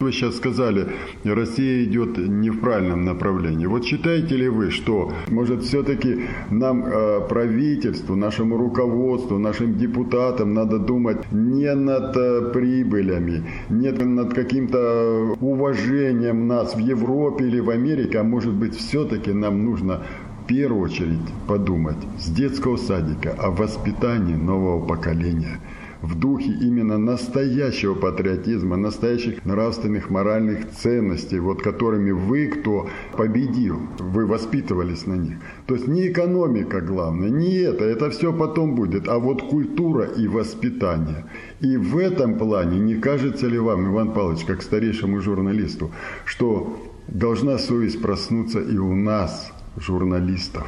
Вы 0.03 0.11
сейчас 0.11 0.35
сказали, 0.35 0.87
Россия 1.23 1.85
идет 1.85 2.17
не 2.17 2.49
в 2.49 2.59
правильном 2.59 3.05
направлении. 3.05 3.67
Вот 3.67 3.85
считаете 3.85 4.35
ли 4.35 4.49
вы, 4.49 4.69
что, 4.69 5.13
может, 5.29 5.63
все-таки 5.63 6.25
нам, 6.49 6.83
э, 6.85 7.21
правительству, 7.29 8.17
нашему 8.17 8.57
руководству, 8.57 9.37
нашим 9.37 9.77
депутатам 9.77 10.53
надо 10.53 10.77
думать 10.77 11.31
не 11.31 11.73
над 11.73 12.17
э, 12.17 12.51
прибылями, 12.51 13.49
не 13.69 13.91
над 13.91 14.33
каким-то 14.33 15.37
уважением 15.39 16.47
нас 16.47 16.75
в 16.75 16.79
Европе 16.79 17.45
или 17.45 17.61
в 17.61 17.69
Америке, 17.69 18.19
а 18.19 18.23
может 18.23 18.53
быть, 18.53 18.75
все-таки 18.75 19.31
нам 19.31 19.63
нужно 19.63 20.01
в 20.43 20.47
первую 20.47 20.81
очередь 20.81 21.29
подумать 21.47 22.03
с 22.19 22.29
детского 22.29 22.75
садика 22.75 23.33
о 23.39 23.51
воспитании 23.51 24.35
нового 24.35 24.85
поколения– 24.85 25.61
в 26.03 26.15
духе 26.15 26.51
именно 26.61 26.97
настоящего 26.97 27.95
патриотизма, 27.95 28.75
настоящих 28.75 29.45
нравственных, 29.45 30.09
моральных 30.09 30.69
ценностей, 30.71 31.39
вот 31.39 31.61
которыми 31.61 32.11
вы, 32.11 32.47
кто 32.47 32.89
победил, 33.17 33.79
вы 33.99 34.25
воспитывались 34.25 35.07
на 35.07 35.13
них. 35.13 35.37
То 35.65 35.75
есть 35.75 35.87
не 35.87 36.09
экономика 36.09 36.81
главное, 36.81 37.29
не 37.29 37.55
это, 37.55 37.85
это 37.85 38.09
все 38.09 38.33
потом 38.33 38.75
будет, 38.75 39.07
а 39.07 39.17
вот 39.17 39.43
культура 39.43 40.03
и 40.03 40.27
воспитание. 40.27 41.25
И 41.61 41.77
в 41.77 41.97
этом 41.97 42.37
плане 42.37 42.79
не 42.79 42.95
кажется 42.95 43.47
ли 43.47 43.57
вам, 43.57 43.87
Иван 43.87 44.11
Павлович, 44.11 44.43
как 44.43 44.61
старейшему 44.61 45.21
журналисту, 45.21 45.91
что 46.25 46.77
должна 47.07 47.57
совесть 47.57 48.01
проснуться 48.01 48.59
и 48.59 48.77
у 48.77 48.93
нас, 48.93 49.53
журналистов? 49.77 50.67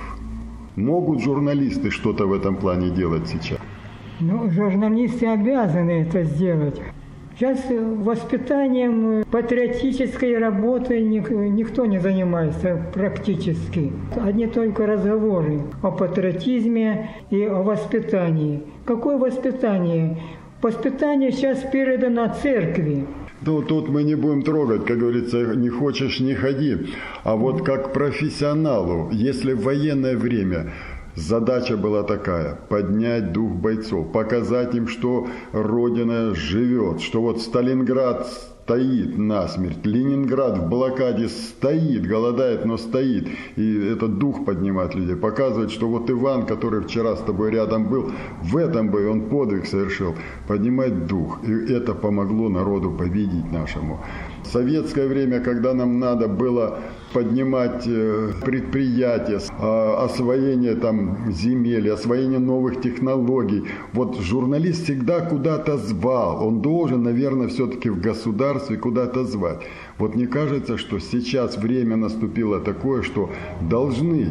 Могут 0.77 1.22
журналисты 1.22 1.92
что-то 1.92 2.25
в 2.25 2.32
этом 2.32 2.56
плане 2.56 2.89
делать 2.89 3.27
сейчас? 3.27 3.60
Ну, 4.19 4.50
журналисты 4.50 5.27
обязаны 5.27 6.03
это 6.03 6.24
сделать. 6.24 6.79
Сейчас 7.38 7.60
воспитанием 7.69 9.25
патриотической 9.29 10.38
работы 10.38 11.01
никто 11.01 11.86
не 11.86 12.00
занимается 12.00 12.81
практически. 12.93 13.91
Одни 14.15 14.48
только 14.48 14.86
разговоры 14.86 15.63
о 15.81 15.91
патриотизме 15.91 17.10
и 17.29 17.43
о 17.43 17.62
воспитании. 17.62 18.63
Какое 18.86 19.17
воспитание? 19.17 20.17
Воспитание 20.62 21.34
сейчас 21.34 21.60
передано 21.69 22.34
церкви. 22.41 23.05
Ну, 23.41 23.62
тут 23.62 23.89
мы 23.89 24.03
не 24.03 24.15
будем 24.15 24.41
трогать, 24.41 24.86
как 24.86 24.98
говорится, 24.98 25.55
не 25.55 25.67
хочешь, 25.67 26.22
не 26.22 26.36
ходи. 26.36 26.88
А 27.25 27.36
вот 27.36 27.63
как 27.63 27.91
профессионалу, 27.91 29.10
если 29.12 29.51
в 29.51 29.63
военное 29.63 30.15
время 30.15 30.72
Задача 31.15 31.77
была 31.77 32.03
такая– 32.03 32.55
поднять 32.69 33.31
дух 33.31 33.53
бойцов, 33.53 34.12
показать 34.12 34.75
им, 34.75 34.88
что 34.88 35.28
Родина 35.54 36.36
живет, 36.36 36.99
что 36.99 37.21
вот 37.21 37.41
Сталинград 37.41 38.28
стоит 38.65 39.17
насмерть, 39.17 39.86
Ленинград 39.86 40.58
в 40.58 40.67
блокаде 40.67 41.30
стоит, 41.30 42.06
голодает, 42.06 42.65
но 42.65 42.78
стоит. 42.78 43.30
И 43.56 43.88
этот 43.93 44.17
дух 44.17 44.43
поднимать 44.43 44.95
людей, 44.95 45.15
показывать, 45.15 45.71
что 45.71 45.88
вот 45.88 46.10
Иван, 46.10 46.45
который 46.45 46.82
вчера 46.82 47.15
с 47.15 47.21
тобой 47.21 47.51
рядом 47.51 47.88
был, 47.88 48.12
в 48.41 48.58
этом 48.58 48.89
бою 48.89 49.12
он 49.12 49.21
подвиг 49.30 49.67
совершил, 49.67 50.15
поднимать 50.47 51.06
дух. 51.08 51.39
И 51.43 51.73
это 51.73 51.93
помогло 51.93 52.49
народу 52.49 52.91
победить 52.91 53.51
нашему. 53.51 54.01
В 54.45 54.51
советское 54.51 55.08
время, 55.08 55.39
когда 55.39 55.73
нам 55.73 55.99
надо 55.99 56.27
было 56.27 56.79
поднимать 57.13 57.88
э, 57.88 58.31
предприятия, 58.43 59.39
а, 59.58 60.05
освоение 60.05 60.75
там 60.75 61.31
земель, 61.31 61.89
освоение 61.89 62.39
новых 62.39 62.81
технологий. 62.81 63.63
Вот 63.93 64.19
журналист 64.19 64.84
всегда 64.84 65.21
куда-то 65.21 65.77
звал. 65.77 66.45
Он 66.45 66.62
должен, 66.62 67.03
наверное, 67.03 67.47
все-таки 67.47 67.89
в 67.89 67.99
государстве 68.01 68.77
куда-то 68.77 69.23
звать. 69.23 69.62
Вот 69.97 70.15
мне 70.15 70.27
кажется, 70.27 70.77
что 70.77 70.99
сейчас 70.99 71.58
время 71.58 71.95
наступило 71.95 72.60
такое, 72.60 73.01
что 73.01 73.31
должны 73.62 74.27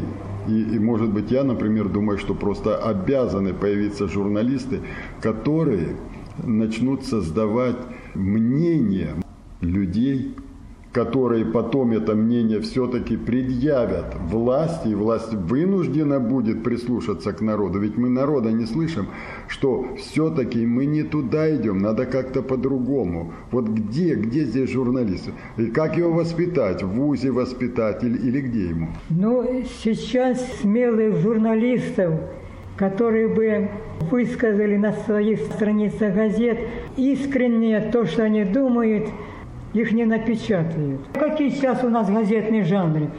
и, 0.47 0.61
и, 0.61 0.79
может 0.79 1.11
быть, 1.11 1.31
я, 1.31 1.43
например, 1.43 1.89
думаю, 1.89 2.19
что 2.19 2.35
просто 2.35 2.77
обязаны 2.77 3.55
появиться 3.55 4.09
журналисты, 4.09 4.81
которые 5.23 5.97
начнут 6.43 7.05
создавать 7.05 7.79
мнение 8.15 9.24
людей 9.65 10.37
которые 10.95 11.45
потом 11.45 11.91
это 11.91 12.15
мнение 12.15 12.61
все-таки 12.61 13.17
предъявят 13.17 14.15
власти, 14.31 14.89
и 14.89 14.95
власть 14.95 15.35
вынуждена 15.35 16.21
будет 16.21 16.63
прислушаться 16.63 17.33
к 17.33 17.41
народу. 17.41 17.81
Ведь 17.81 17.97
мы 17.97 18.09
народа 18.09 18.53
не 18.53 18.65
слышим, 18.65 19.09
что 19.49 19.85
все-таки 19.97 20.65
мы 20.65 20.87
не 20.87 21.03
туда 21.03 21.55
идем, 21.57 21.79
надо 21.79 22.07
как-то 22.07 22.43
по-другому. 22.43 23.33
Вот 23.51 23.69
где, 23.69 24.15
где 24.15 24.45
здесь 24.45 24.71
журналисты? 24.71 25.33
И 25.57 25.67
как 25.67 25.97
его 25.97 26.13
воспитать? 26.13 26.85
В 26.85 26.89
ВУЗе 26.89 27.33
воспитать 27.33 28.05
или, 28.05 28.17
или 28.17 28.41
где 28.41 28.69
ему? 28.69 28.89
Ну, 29.11 29.65
сейчас 29.83 30.61
смелых 30.61 31.17
журналистов 31.17 32.15
которые 32.77 33.29
бы 33.29 33.71
высказали 34.11 34.77
на 34.77 34.91
своих 34.91 35.39
страницах 35.43 36.13
газет 36.13 36.59
искренне 36.97 37.81
то, 37.93 38.05
что 38.05 38.25
они 38.25 38.43
думают– 38.45 39.07
их 39.75 39.93
не 39.93 40.05
напечатают. 40.05 41.03
Какие 41.13 41.51
сейчас 41.51 41.85
у 41.85 41.91
нас 41.91 42.09
газетные 42.09 42.65
жанры? 42.65 43.11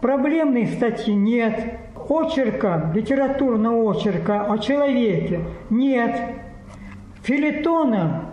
Проблемной 0.00 0.66
статьи 0.68 1.12
нет, 1.12 1.78
очерка, 2.08 2.90
литературного 2.94 3.90
очерка 3.90 4.44
о 4.46 4.58
человеке 4.58 5.40
нет, 5.68 6.18
филитона 7.22 8.30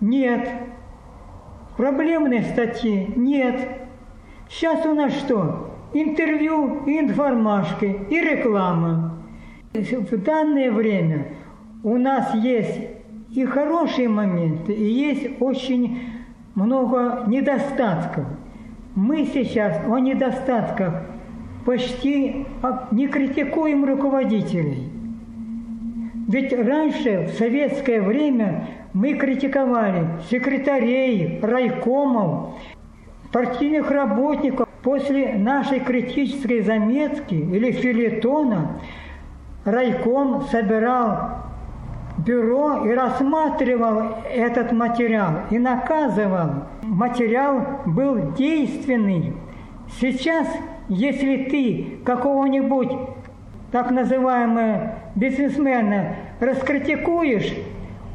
нет, 0.00 0.48
проблемной 1.76 2.42
статьи 2.42 3.10
нет. 3.16 3.68
Сейчас 4.50 4.84
у 4.84 4.92
нас 4.92 5.12
что? 5.14 5.74
Интервью, 5.94 6.84
и 6.84 6.98
информашки, 6.98 8.00
и 8.10 8.20
реклама. 8.20 9.14
В 9.72 10.16
данное 10.18 10.70
время 10.70 11.28
у 11.82 11.96
нас 11.96 12.34
есть 12.34 12.80
и 13.30 13.44
хорошие 13.44 14.08
моменты, 14.08 14.72
и 14.72 14.84
есть 14.84 15.40
очень 15.40 16.17
много 16.58 17.24
недостатков. 17.26 18.24
Мы 18.96 19.26
сейчас 19.26 19.80
о 19.86 19.98
недостатках 19.98 21.02
почти 21.64 22.46
не 22.90 23.06
критикуем 23.06 23.84
руководителей. 23.84 24.90
Ведь 26.26 26.52
раньше, 26.52 27.28
в 27.28 27.38
советское 27.38 28.02
время, 28.02 28.66
мы 28.92 29.14
критиковали 29.14 30.08
секретарей, 30.28 31.38
райкомов, 31.40 32.56
партийных 33.32 33.90
работников. 33.90 34.68
После 34.82 35.34
нашей 35.34 35.80
критической 35.80 36.62
заметки 36.62 37.34
или 37.34 37.72
филитона 37.72 38.80
райком 39.64 40.42
собирал 40.42 41.47
бюро 42.18 42.84
и 42.84 42.92
рассматривал 42.92 44.16
этот 44.30 44.72
материал 44.72 45.42
и 45.50 45.58
наказывал. 45.58 46.64
Материал 46.82 47.82
был 47.86 48.32
действенный. 48.32 49.34
Сейчас, 50.00 50.46
если 50.88 51.44
ты 51.44 51.98
какого-нибудь 52.04 52.90
так 53.70 53.90
называемого 53.90 54.94
бизнесмена 55.14 56.16
раскритикуешь, 56.40 57.54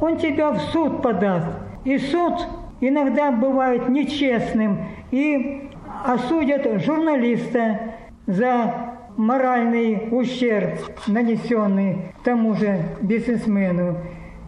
он 0.02 0.18
тебя 0.18 0.52
в 0.52 0.60
суд 0.60 1.02
подаст. 1.02 1.48
И 1.84 1.98
суд 1.98 2.48
иногда 2.82 3.32
бывает 3.32 3.90
нечестным 3.90 4.86
и 5.12 5.70
осудят 6.06 6.82
журналиста 6.84 7.80
за 8.28 8.83
моральный 9.18 10.08
ущерб, 10.12 10.80
нанесенный 11.08 12.14
тому 12.24 12.54
же 12.56 12.80
бизнесмену. 13.02 13.98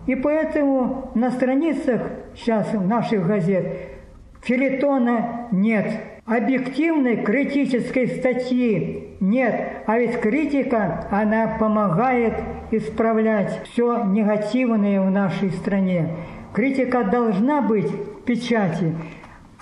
И 0.08 0.15
поэтому 0.15 1.12
на 1.15 1.32
страницах 1.32 2.01
сейчас 2.36 2.71
наших 2.73 3.25
газет 3.25 3.65
филитона 4.41 5.47
нет. 5.51 5.88
Объективной 6.25 7.17
критической 7.17 8.08
статьи 8.08 9.15
нет. 9.19 9.84
А 9.86 9.99
ведь 9.99 10.19
критика, 10.19 11.08
она 11.12 11.56
помогает 11.60 12.34
исправлять 12.71 13.62
все 13.65 14.04
негативное 14.06 15.01
в 15.01 15.12
нашей 15.12 15.51
стране. 15.51 16.10
Критика 16.54 17.04
должна 17.04 17.62
быть 17.62 17.91
в 17.91 18.21
печати. 18.23 18.95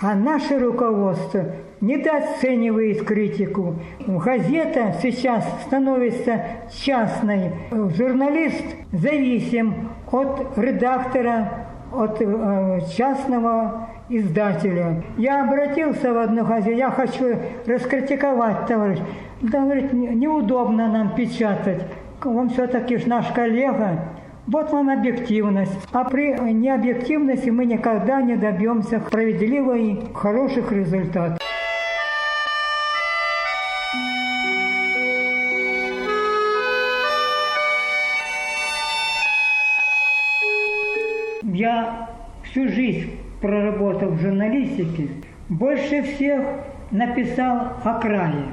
А 0.00 0.14
наше 0.14 0.58
руководство 0.58 1.46
недооценивает 1.84 3.04
критику. 3.04 3.76
Газета 4.06 4.94
сейчас 5.02 5.44
становится 5.66 6.42
частной. 6.72 7.52
Журналист 7.70 8.64
зависим 8.92 9.90
от 10.10 10.56
редактора, 10.56 11.66
от 11.92 12.20
э, 12.20 12.80
частного 12.96 13.88
издателя. 14.08 15.02
Я 15.16 15.44
обратился 15.44 16.12
в 16.12 16.18
одну 16.18 16.44
газету, 16.44 16.76
я 16.76 16.90
хочу 16.90 17.36
раскритиковать, 17.66 18.66
товарищ. 18.66 18.98
Да, 19.42 19.60
говорит, 19.60 19.92
неудобно 19.92 20.88
нам 20.88 21.14
печатать. 21.14 21.82
Он 22.24 22.48
все-таки 22.48 22.98
наш 23.06 23.26
коллега. 23.28 24.00
Вот 24.46 24.72
вам 24.72 24.90
объективность. 24.90 25.78
А 25.92 26.04
при 26.04 26.38
необъективности 26.52 27.50
мы 27.50 27.64
никогда 27.66 28.20
не 28.22 28.36
добьемся 28.36 29.00
справедливого 29.00 29.76
и 29.76 30.12
хороших 30.14 30.72
результатов. 30.72 31.38
Всю 42.54 42.68
жизнь 42.68 43.10
проработал 43.40 44.10
в 44.10 44.20
журналистике, 44.20 45.08
больше 45.48 46.02
всех 46.02 46.46
написал 46.92 47.72
о 47.82 47.98
крае. 47.98 48.44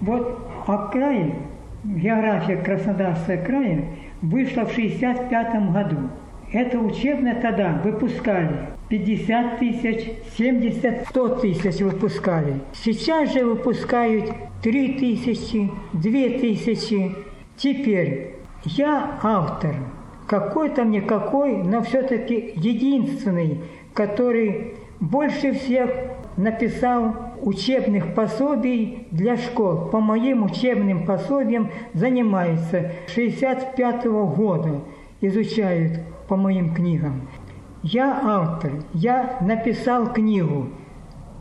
Вот 0.00 0.50
о 0.66 0.88
крае, 0.88 1.36
география 1.84 2.56
Краснодарского 2.56 3.36
края, 3.36 3.84
вышла 4.20 4.64
в 4.64 4.72
1965 4.72 5.72
году. 5.72 5.96
Это 6.52 6.78
учебное 6.80 7.40
тогда 7.40 7.80
выпускали 7.84 8.70
50 8.88 9.58
тысяч, 9.60 10.10
70, 10.36 11.06
100 11.08 11.28
тысяч 11.36 11.80
выпускали. 11.80 12.54
Сейчас 12.72 13.32
же 13.32 13.44
выпускают 13.44 14.32
3 14.62 14.94
тысячи, 14.94 15.70
2 15.92 16.00
тысячи. 16.40 17.14
Теперь 17.56 18.34
я 18.64 19.18
автор, 19.22 19.76
какой-то 20.30 20.84
никакой, 20.84 21.56
но 21.56 21.82
все-таки 21.82 22.52
единственный, 22.54 23.62
который 23.92 24.76
больше 25.00 25.54
всех 25.54 25.90
написал 26.36 27.16
учебных 27.42 28.14
пособий 28.14 29.08
для 29.10 29.36
школ. 29.36 29.88
По 29.88 29.98
моим 29.98 30.44
учебным 30.44 31.04
пособиям 31.04 31.70
занимается 31.94 32.92
65 33.08 34.06
-го 34.06 34.32
года, 34.32 34.82
изучают 35.20 35.98
по 36.28 36.36
моим 36.36 36.74
книгам. 36.74 37.22
Я 37.82 38.20
автор, 38.22 38.70
я 38.94 39.38
написал 39.40 40.12
книгу. 40.12 40.68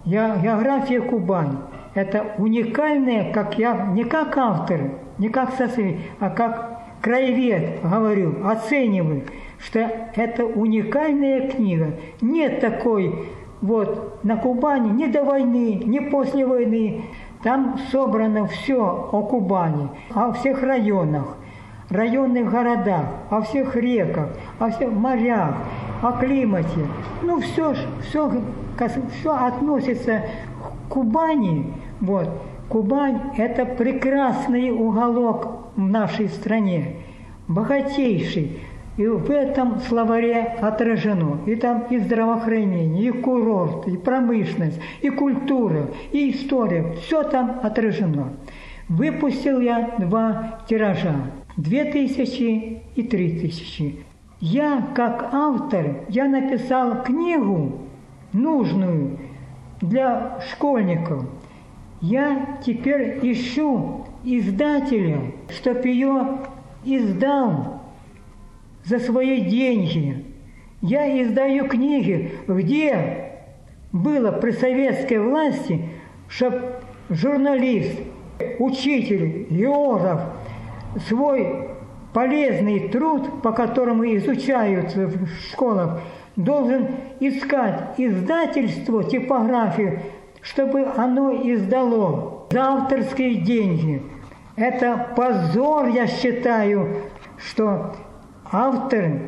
Я 0.04 0.36
география 0.38 1.02
Кубань. 1.02 1.58
Это 1.94 2.26
уникальная, 2.40 3.32
как 3.34 3.60
я, 3.60 3.86
не 3.94 4.04
как 4.04 4.36
автор, 4.36 4.80
не 5.20 5.30
как 5.30 5.52
социалист, 5.52 6.00
а 6.20 6.32
как 6.32 6.79
краевед, 7.02 7.82
говорю, 7.84 8.46
оцениваю, 8.46 9.24
что 9.58 9.80
это 10.16 10.46
уникальная 10.46 11.50
книга. 11.50 11.94
Нет 12.22 12.60
такой 12.62 13.30
вот 13.62 14.24
на 14.24 14.38
Кубани 14.38 14.90
ни 14.90 15.08
до 15.08 15.24
войны, 15.24 15.82
ни 15.86 16.00
после 16.00 16.46
войны. 16.46 17.04
Там 17.44 17.78
собрано 17.92 18.48
все 18.48 19.10
о 19.12 19.22
Кубани, 19.24 19.90
о 20.14 20.34
всех 20.34 20.62
районах, 20.62 21.38
районных 21.90 22.52
городах, 22.52 23.06
о 23.30 23.42
всех 23.42 23.76
реках, 23.76 24.30
о 24.60 24.70
всех 24.70 24.92
морях, 24.92 25.56
о 26.02 26.14
климате. 26.14 26.88
Ну, 27.22 27.40
все, 27.40 27.76
все, 28.02 28.32
все 29.20 29.36
относится 29.36 30.24
к 30.62 30.94
Кубани. 30.94 31.74
Вот. 32.02 32.30
Кубань– 32.70 33.20
это 33.38 33.66
прекрасный 33.66 34.72
уголок 34.72 35.59
в 35.80 35.90
нашей 35.90 36.28
стране, 36.28 36.98
богатейший. 37.48 38.60
И 38.98 39.08
в 39.08 39.32
этом 39.32 39.80
словаре 39.80 40.58
отражено 40.62 41.40
и 41.46 41.56
там 41.56 41.86
и 41.90 42.00
здравоохранение, 42.00 43.08
и 43.08 43.12
курорт, 43.12 43.88
и 43.88 43.96
промышленность, 43.96 44.80
и 45.02 45.10
культура, 45.10 45.90
и 46.12 46.32
история. 46.32 46.96
Все 47.02 47.24
там 47.24 47.62
отражено. 47.64 48.34
Выпустил 48.90 49.62
я 49.62 49.96
два 50.00 50.60
тиража. 50.68 51.16
Две 51.56 51.86
тысячи 51.86 52.82
и 52.96 53.04
три 53.04 53.40
тысячи. 53.40 54.04
Я, 54.42 54.86
как 54.96 55.30
автор, 55.32 56.02
я 56.10 56.28
написал 56.28 57.04
книгу 57.04 57.80
нужную 58.34 59.18
для 59.80 60.40
школьников. 60.52 61.24
Я 62.02 62.58
теперь 62.66 63.20
ищу 63.22 64.06
издателя, 64.24 65.22
чтоб 65.50 65.84
ее 65.86 66.40
издал 66.84 67.82
за 68.84 69.00
свои 69.00 69.42
деньги. 69.42 70.26
Я 70.82 71.22
издаю 71.22 71.68
книги, 71.68 72.32
где 72.48 73.34
было 73.92 74.32
при 74.32 74.52
советской 74.52 75.20
власти, 75.20 75.90
чтобы 76.28 76.76
журналист, 77.10 78.00
учитель, 78.60 79.48
географ 79.50 80.22
свой 81.08 81.70
полезный 82.14 82.90
труд, 82.90 83.42
по 83.42 83.52
которому 83.52 84.06
изучаются 84.16 85.08
в 85.08 85.28
школах, 85.52 86.02
должен 86.36 86.88
искать 87.20 87.96
издательство, 87.98 89.04
типографию, 89.04 90.00
чтобы 90.42 90.86
оно 90.96 91.34
издало 91.34 92.39
за 92.52 92.62
авторские 92.62 93.36
деньги. 93.36 94.02
Это 94.56 95.14
позор, 95.16 95.88
я 95.88 96.08
считаю, 96.08 97.04
что 97.38 97.96
автор, 98.52 99.22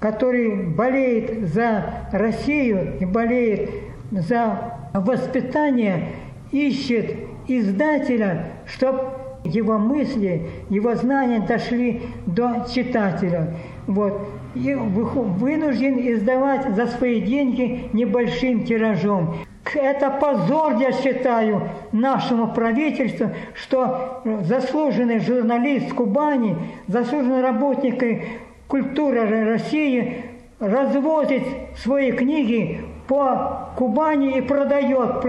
который 0.00 0.66
болеет 0.66 1.48
за 1.48 2.06
Россию 2.12 2.98
и 3.00 3.04
болеет 3.04 3.70
за 4.10 4.78
воспитание, 4.94 6.14
ищет 6.52 7.16
издателя, 7.48 8.52
чтобы 8.66 9.10
его 9.44 9.78
мысли, 9.78 10.48
его 10.70 10.94
знания 10.94 11.40
дошли 11.40 12.02
до 12.26 12.66
читателя. 12.72 13.54
Вот. 13.86 14.28
И 14.54 14.74
вынужден 14.74 15.98
издавать 15.98 16.74
за 16.76 16.86
свои 16.86 17.20
деньги 17.20 17.88
небольшим 17.92 18.64
тиражом. 18.64 19.34
Это 19.64 20.10
позор, 20.10 20.76
я 20.78 20.92
считаю, 20.92 21.68
нашему 21.92 22.48
правительству, 22.48 23.28
что 23.54 24.22
заслуженный 24.42 25.20
журналист 25.20 25.94
Кубани, 25.94 26.56
заслуженный 26.88 27.42
работник 27.42 28.24
культура 28.66 29.26
России 29.46 30.24
развозит 30.58 31.42
свои 31.76 32.12
книги 32.12 32.80
по 33.06 33.70
Кубани 33.76 34.38
и 34.38 34.40
продает, 34.40 35.24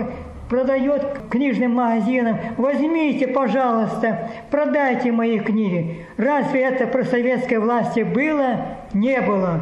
продает 0.50 1.06
книжным 1.30 1.76
магазинам. 1.76 2.38
Возьмите, 2.58 3.28
пожалуйста, 3.28 4.30
продайте 4.50 5.12
мои 5.12 5.40
книги. 5.40 6.06
Разве 6.18 6.62
это 6.62 6.88
при 6.88 7.04
советской 7.04 7.60
власти 7.60 8.02
было? 8.02 8.58
Не 8.94 9.22
было. 9.22 9.60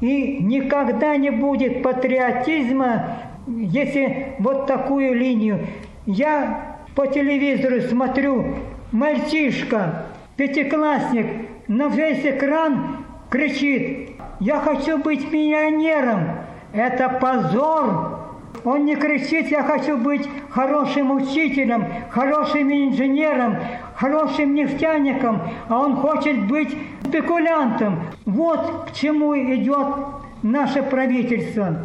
И 0.00 0.42
никогда 0.42 1.16
не 1.16 1.30
будет 1.30 1.82
патриотизма, 1.82 3.18
если 3.46 4.34
вот 4.38 4.66
такую 4.66 5.14
линию. 5.14 5.66
Я 6.06 6.78
по 6.94 7.06
телевизору 7.06 7.80
смотрю, 7.82 8.56
мальчишка, 8.92 10.06
пятиклассник, 10.36 11.26
на 11.66 11.88
весь 11.88 12.24
экран 12.24 13.04
кричит, 13.30 14.10
я 14.40 14.58
хочу 14.60 14.98
быть 14.98 15.32
миллионером. 15.32 16.20
Это 16.72 17.08
позор. 17.08 18.20
Он 18.64 18.84
не 18.84 18.96
кричит, 18.96 19.50
я 19.50 19.62
хочу 19.62 19.98
быть 19.98 20.28
хорошим 20.48 21.10
учителем, 21.12 21.86
хорошим 22.10 22.72
инженером, 22.72 23.56
хорошим 23.94 24.54
нефтяником, 24.54 25.42
а 25.68 25.80
он 25.80 25.96
хочет 25.96 26.46
быть 26.46 26.74
спекулянтом. 27.04 28.00
Вот 28.24 28.88
к 28.88 28.92
чему 28.92 29.36
идет 29.36 29.86
наше 30.42 30.82
правительство. 30.82 31.84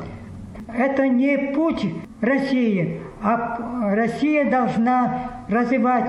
Это 0.77 1.07
не 1.07 1.53
путь 1.53 1.85
России, 2.21 3.01
А 3.21 3.57
Россия 3.95 4.49
должна 4.49 5.43
развивать 5.49 6.05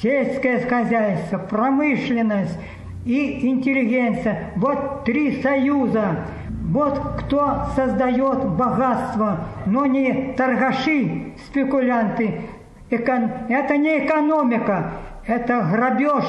сельское 0.00 0.60
хозяйство, 0.60 1.38
промышленность 1.38 2.58
и 3.04 3.46
интеллигенция. 3.48 4.50
Вот 4.56 5.04
три 5.04 5.40
союза. 5.42 6.24
Вот 6.70 7.00
кто 7.20 7.64
создает 7.74 8.44
богатство, 8.50 9.46
но 9.64 9.86
не 9.86 10.34
торгаши, 10.36 11.32
спекулянты. 11.46 12.42
Это 12.90 13.76
не 13.76 14.06
экономика, 14.06 14.92
это 15.26 15.66
грабеж 15.72 16.24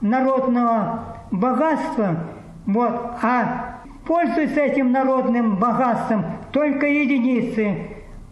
народного 0.00 1.04
богатства. 1.30 2.16
Вот. 2.66 3.12
А 3.22 3.77
пользуются 4.08 4.62
этим 4.62 4.90
народным 4.90 5.56
богатством 5.56 6.24
только 6.50 6.86
единицы. 6.86 7.74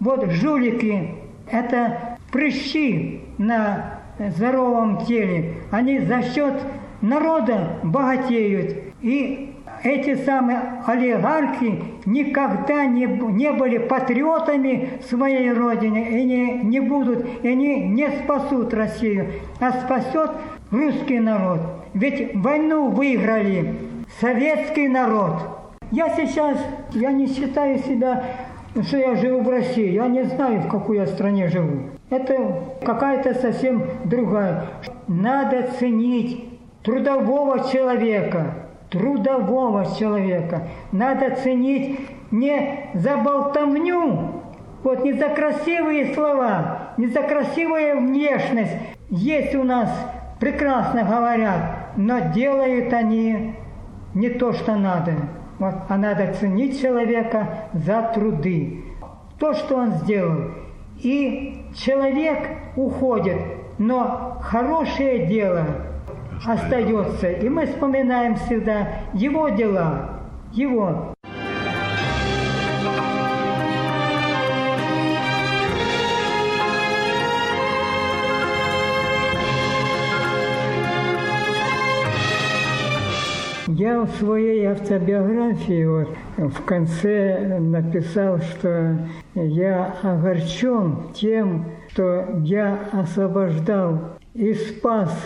Вот 0.00 0.30
жулики, 0.30 1.10
это 1.50 2.18
прыщи 2.32 3.20
на 3.36 4.00
здоровом 4.18 5.04
теле. 5.04 5.56
Они 5.70 5.98
за 6.00 6.22
счет 6.22 6.54
народа 7.02 7.78
богатеют. 7.82 8.74
И 9.02 9.54
эти 9.84 10.14
самые 10.24 10.82
олигархи 10.86 11.82
никогда 12.06 12.86
не, 12.86 13.04
не 13.04 13.52
были 13.52 13.76
патриотами 13.76 15.00
своей 15.10 15.52
родины 15.52 16.08
и 16.10 16.24
не, 16.24 16.52
не 16.64 16.80
будут, 16.80 17.26
и 17.42 17.48
они 17.48 17.80
не 17.80 18.08
спасут 18.22 18.72
Россию, 18.72 19.26
а 19.60 19.72
спасет 19.72 20.30
русский 20.70 21.20
народ. 21.20 21.60
Ведь 21.92 22.34
войну 22.34 22.88
выиграли 22.88 23.74
советский 24.20 24.88
народ. 24.88 25.55
Я 25.90 26.10
сейчас, 26.10 26.58
я 26.92 27.12
не 27.12 27.26
считаю 27.26 27.78
себя 27.78 28.24
что 28.82 28.98
я 28.98 29.14
живу 29.16 29.42
в 29.42 29.48
России. 29.48 29.92
Я 29.92 30.06
не 30.06 30.24
знаю, 30.24 30.60
в 30.60 30.68
какой 30.68 30.98
я 30.98 31.06
стране 31.06 31.48
живу. 31.48 31.90
Это 32.10 32.62
какая-то 32.84 33.34
совсем 33.34 33.84
другая. 34.04 34.66
Надо 35.08 35.68
ценить 35.78 36.48
трудового 36.82 37.70
человека. 37.70 38.54
Трудового 38.90 39.86
человека. 39.98 40.68
Надо 40.92 41.34
ценить 41.36 42.00
не 42.30 42.90
за 42.94 43.16
болтовню, 43.16 44.42
вот 44.82 45.04
не 45.04 45.12
за 45.12 45.28
красивые 45.28 46.14
слова, 46.14 46.92
не 46.96 47.06
за 47.08 47.22
красивую 47.22 48.00
внешность. 48.00 48.72
Есть 49.10 49.54
у 49.54 49.64
нас, 49.64 49.90
прекрасно 50.38 51.02
говорят, 51.02 51.96
но 51.96 52.32
делают 52.32 52.92
они 52.92 53.54
не 54.14 54.28
то, 54.28 54.52
что 54.52 54.76
надо. 54.76 55.14
Вот, 55.58 55.74
а 55.88 55.96
надо 55.96 56.34
ценить 56.34 56.80
человека 56.80 57.68
за 57.72 58.10
труды. 58.14 58.84
То, 59.38 59.54
что 59.54 59.76
он 59.76 59.92
сделал. 59.92 60.50
И 60.98 61.66
человек 61.74 62.58
уходит, 62.76 63.38
но 63.78 64.38
хорошее 64.42 65.26
дело 65.26 65.66
остается. 66.44 67.30
И 67.30 67.48
мы 67.48 67.66
вспоминаем 67.66 68.36
всегда 68.36 68.88
его 69.12 69.48
дела, 69.50 70.20
его. 70.52 71.15
Я 83.86 84.00
в 84.00 84.10
своей 84.16 84.64
автобиографии 84.64 85.84
вот, 85.84 86.08
в 86.38 86.64
конце 86.64 87.56
написал, 87.60 88.40
что 88.40 88.98
я 89.36 89.94
огорчен 90.02 91.12
тем, 91.14 91.66
что 91.92 92.26
я 92.42 92.80
освобождал 92.90 94.16
и 94.34 94.54
спас 94.54 95.16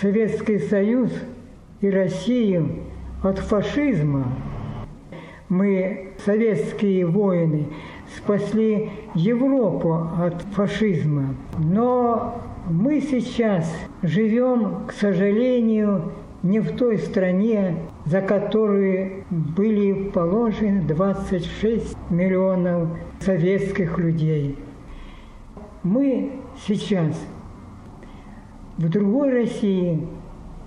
Советский 0.00 0.60
Союз 0.60 1.10
и 1.80 1.90
Россию 1.90 2.84
от 3.20 3.40
фашизма. 3.40 4.28
Мы, 5.48 6.12
советские 6.24 7.06
воины, 7.06 7.66
спасли 8.16 8.90
Европу 9.16 9.92
от 10.20 10.40
фашизма. 10.52 11.34
Но 11.58 12.40
мы 12.70 13.00
сейчас 13.00 13.68
живем, 14.02 14.86
к 14.86 14.92
сожалению, 14.92 16.12
не 16.44 16.60
в 16.60 16.76
той 16.76 16.98
стране, 16.98 17.76
за 18.04 18.20
которую 18.20 19.24
были 19.30 20.10
положены 20.10 20.82
26 20.82 21.96
миллионов 22.10 22.90
советских 23.18 23.98
людей. 23.98 24.58
Мы 25.82 26.32
сейчас 26.66 27.18
в 28.76 28.88
другой 28.90 29.32
России, 29.32 30.06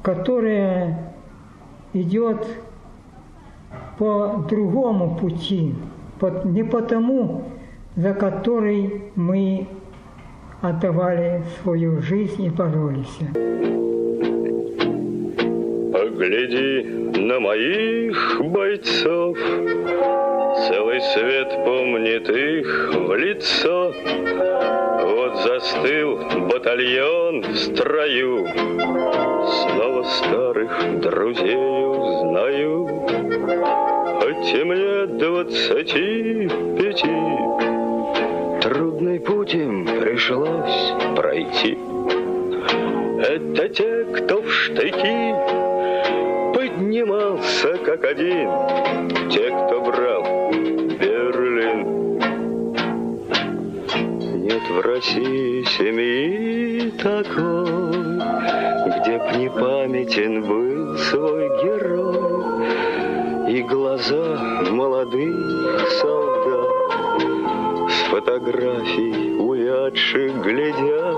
которая 0.01 1.13
идет 1.93 2.47
по 3.99 4.45
другому 4.49 5.15
пути, 5.15 5.75
не 6.45 6.63
по 6.63 6.81
тому, 6.81 7.43
за 7.95 8.13
который 8.13 9.11
мы 9.15 9.67
отдавали 10.61 11.43
свою 11.61 12.01
жизнь 12.01 12.43
и 12.43 12.49
боролись. 12.49 13.19
Гляди 16.05 16.83
на 17.19 17.39
моих 17.39 18.39
бойцов, 18.39 19.35
Целый 20.67 21.01
свет 21.01 21.49
помнит 21.65 22.29
их 22.29 22.93
в 22.93 23.15
лицо. 23.15 23.93
Вот 25.01 25.37
застыл 25.37 26.19
батальон 26.49 27.41
в 27.41 27.57
строю, 27.57 28.47
Снова 29.47 30.03
старых 30.03 30.99
друзей 30.99 31.55
узнаю. 31.55 32.87
Хоть 34.21 34.53
и 34.53 34.63
мне 34.63 35.05
двадцати 35.17 36.47
пяти, 36.77 37.07
Трудный 38.61 39.19
путь 39.19 39.55
им 39.55 39.87
пришлось 39.99 40.93
пройти. 41.15 41.75
Это 43.19 43.67
те, 43.69 44.05
кто 44.13 44.41
в 44.41 44.51
штыки 44.51 45.33
поднимался 46.97 47.77
как 47.85 48.03
один, 48.03 48.49
те, 49.29 49.49
кто 49.49 49.81
брал 49.81 50.51
Берлин. 50.99 52.17
Нет 54.43 54.63
в 54.69 54.79
России 54.81 55.63
семьи 55.63 56.91
такой, 57.01 58.17
где 58.99 59.17
б 59.17 59.37
не 59.37 59.49
памятен 59.49 60.43
был 60.43 60.97
свой 60.97 61.49
герой 61.63 62.67
и 63.51 63.61
глаза 63.61 64.63
молодых 64.71 65.89
солдат 66.01 66.67
с 67.89 68.09
фотографий 68.09 69.35
увядших 69.37 70.41
глядят. 70.41 71.17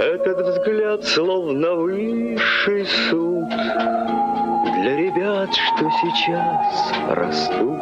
Этот 0.00 0.46
взгляд 0.46 1.04
словно 1.04 1.74
высший 1.74 2.84
суд 2.86 3.48
для 4.82 4.96
ребят, 4.96 5.48
что 5.54 5.88
сейчас 6.02 6.92
растут. 7.10 7.80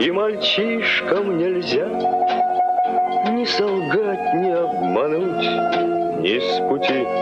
И 0.00 0.10
мальчишкам 0.10 1.38
нельзя 1.38 1.86
ни 3.30 3.44
солгать, 3.44 4.34
ни 4.34 4.50
обмануть, 4.50 6.20
ни 6.20 6.38
с 6.40 6.68
пути 6.68 7.21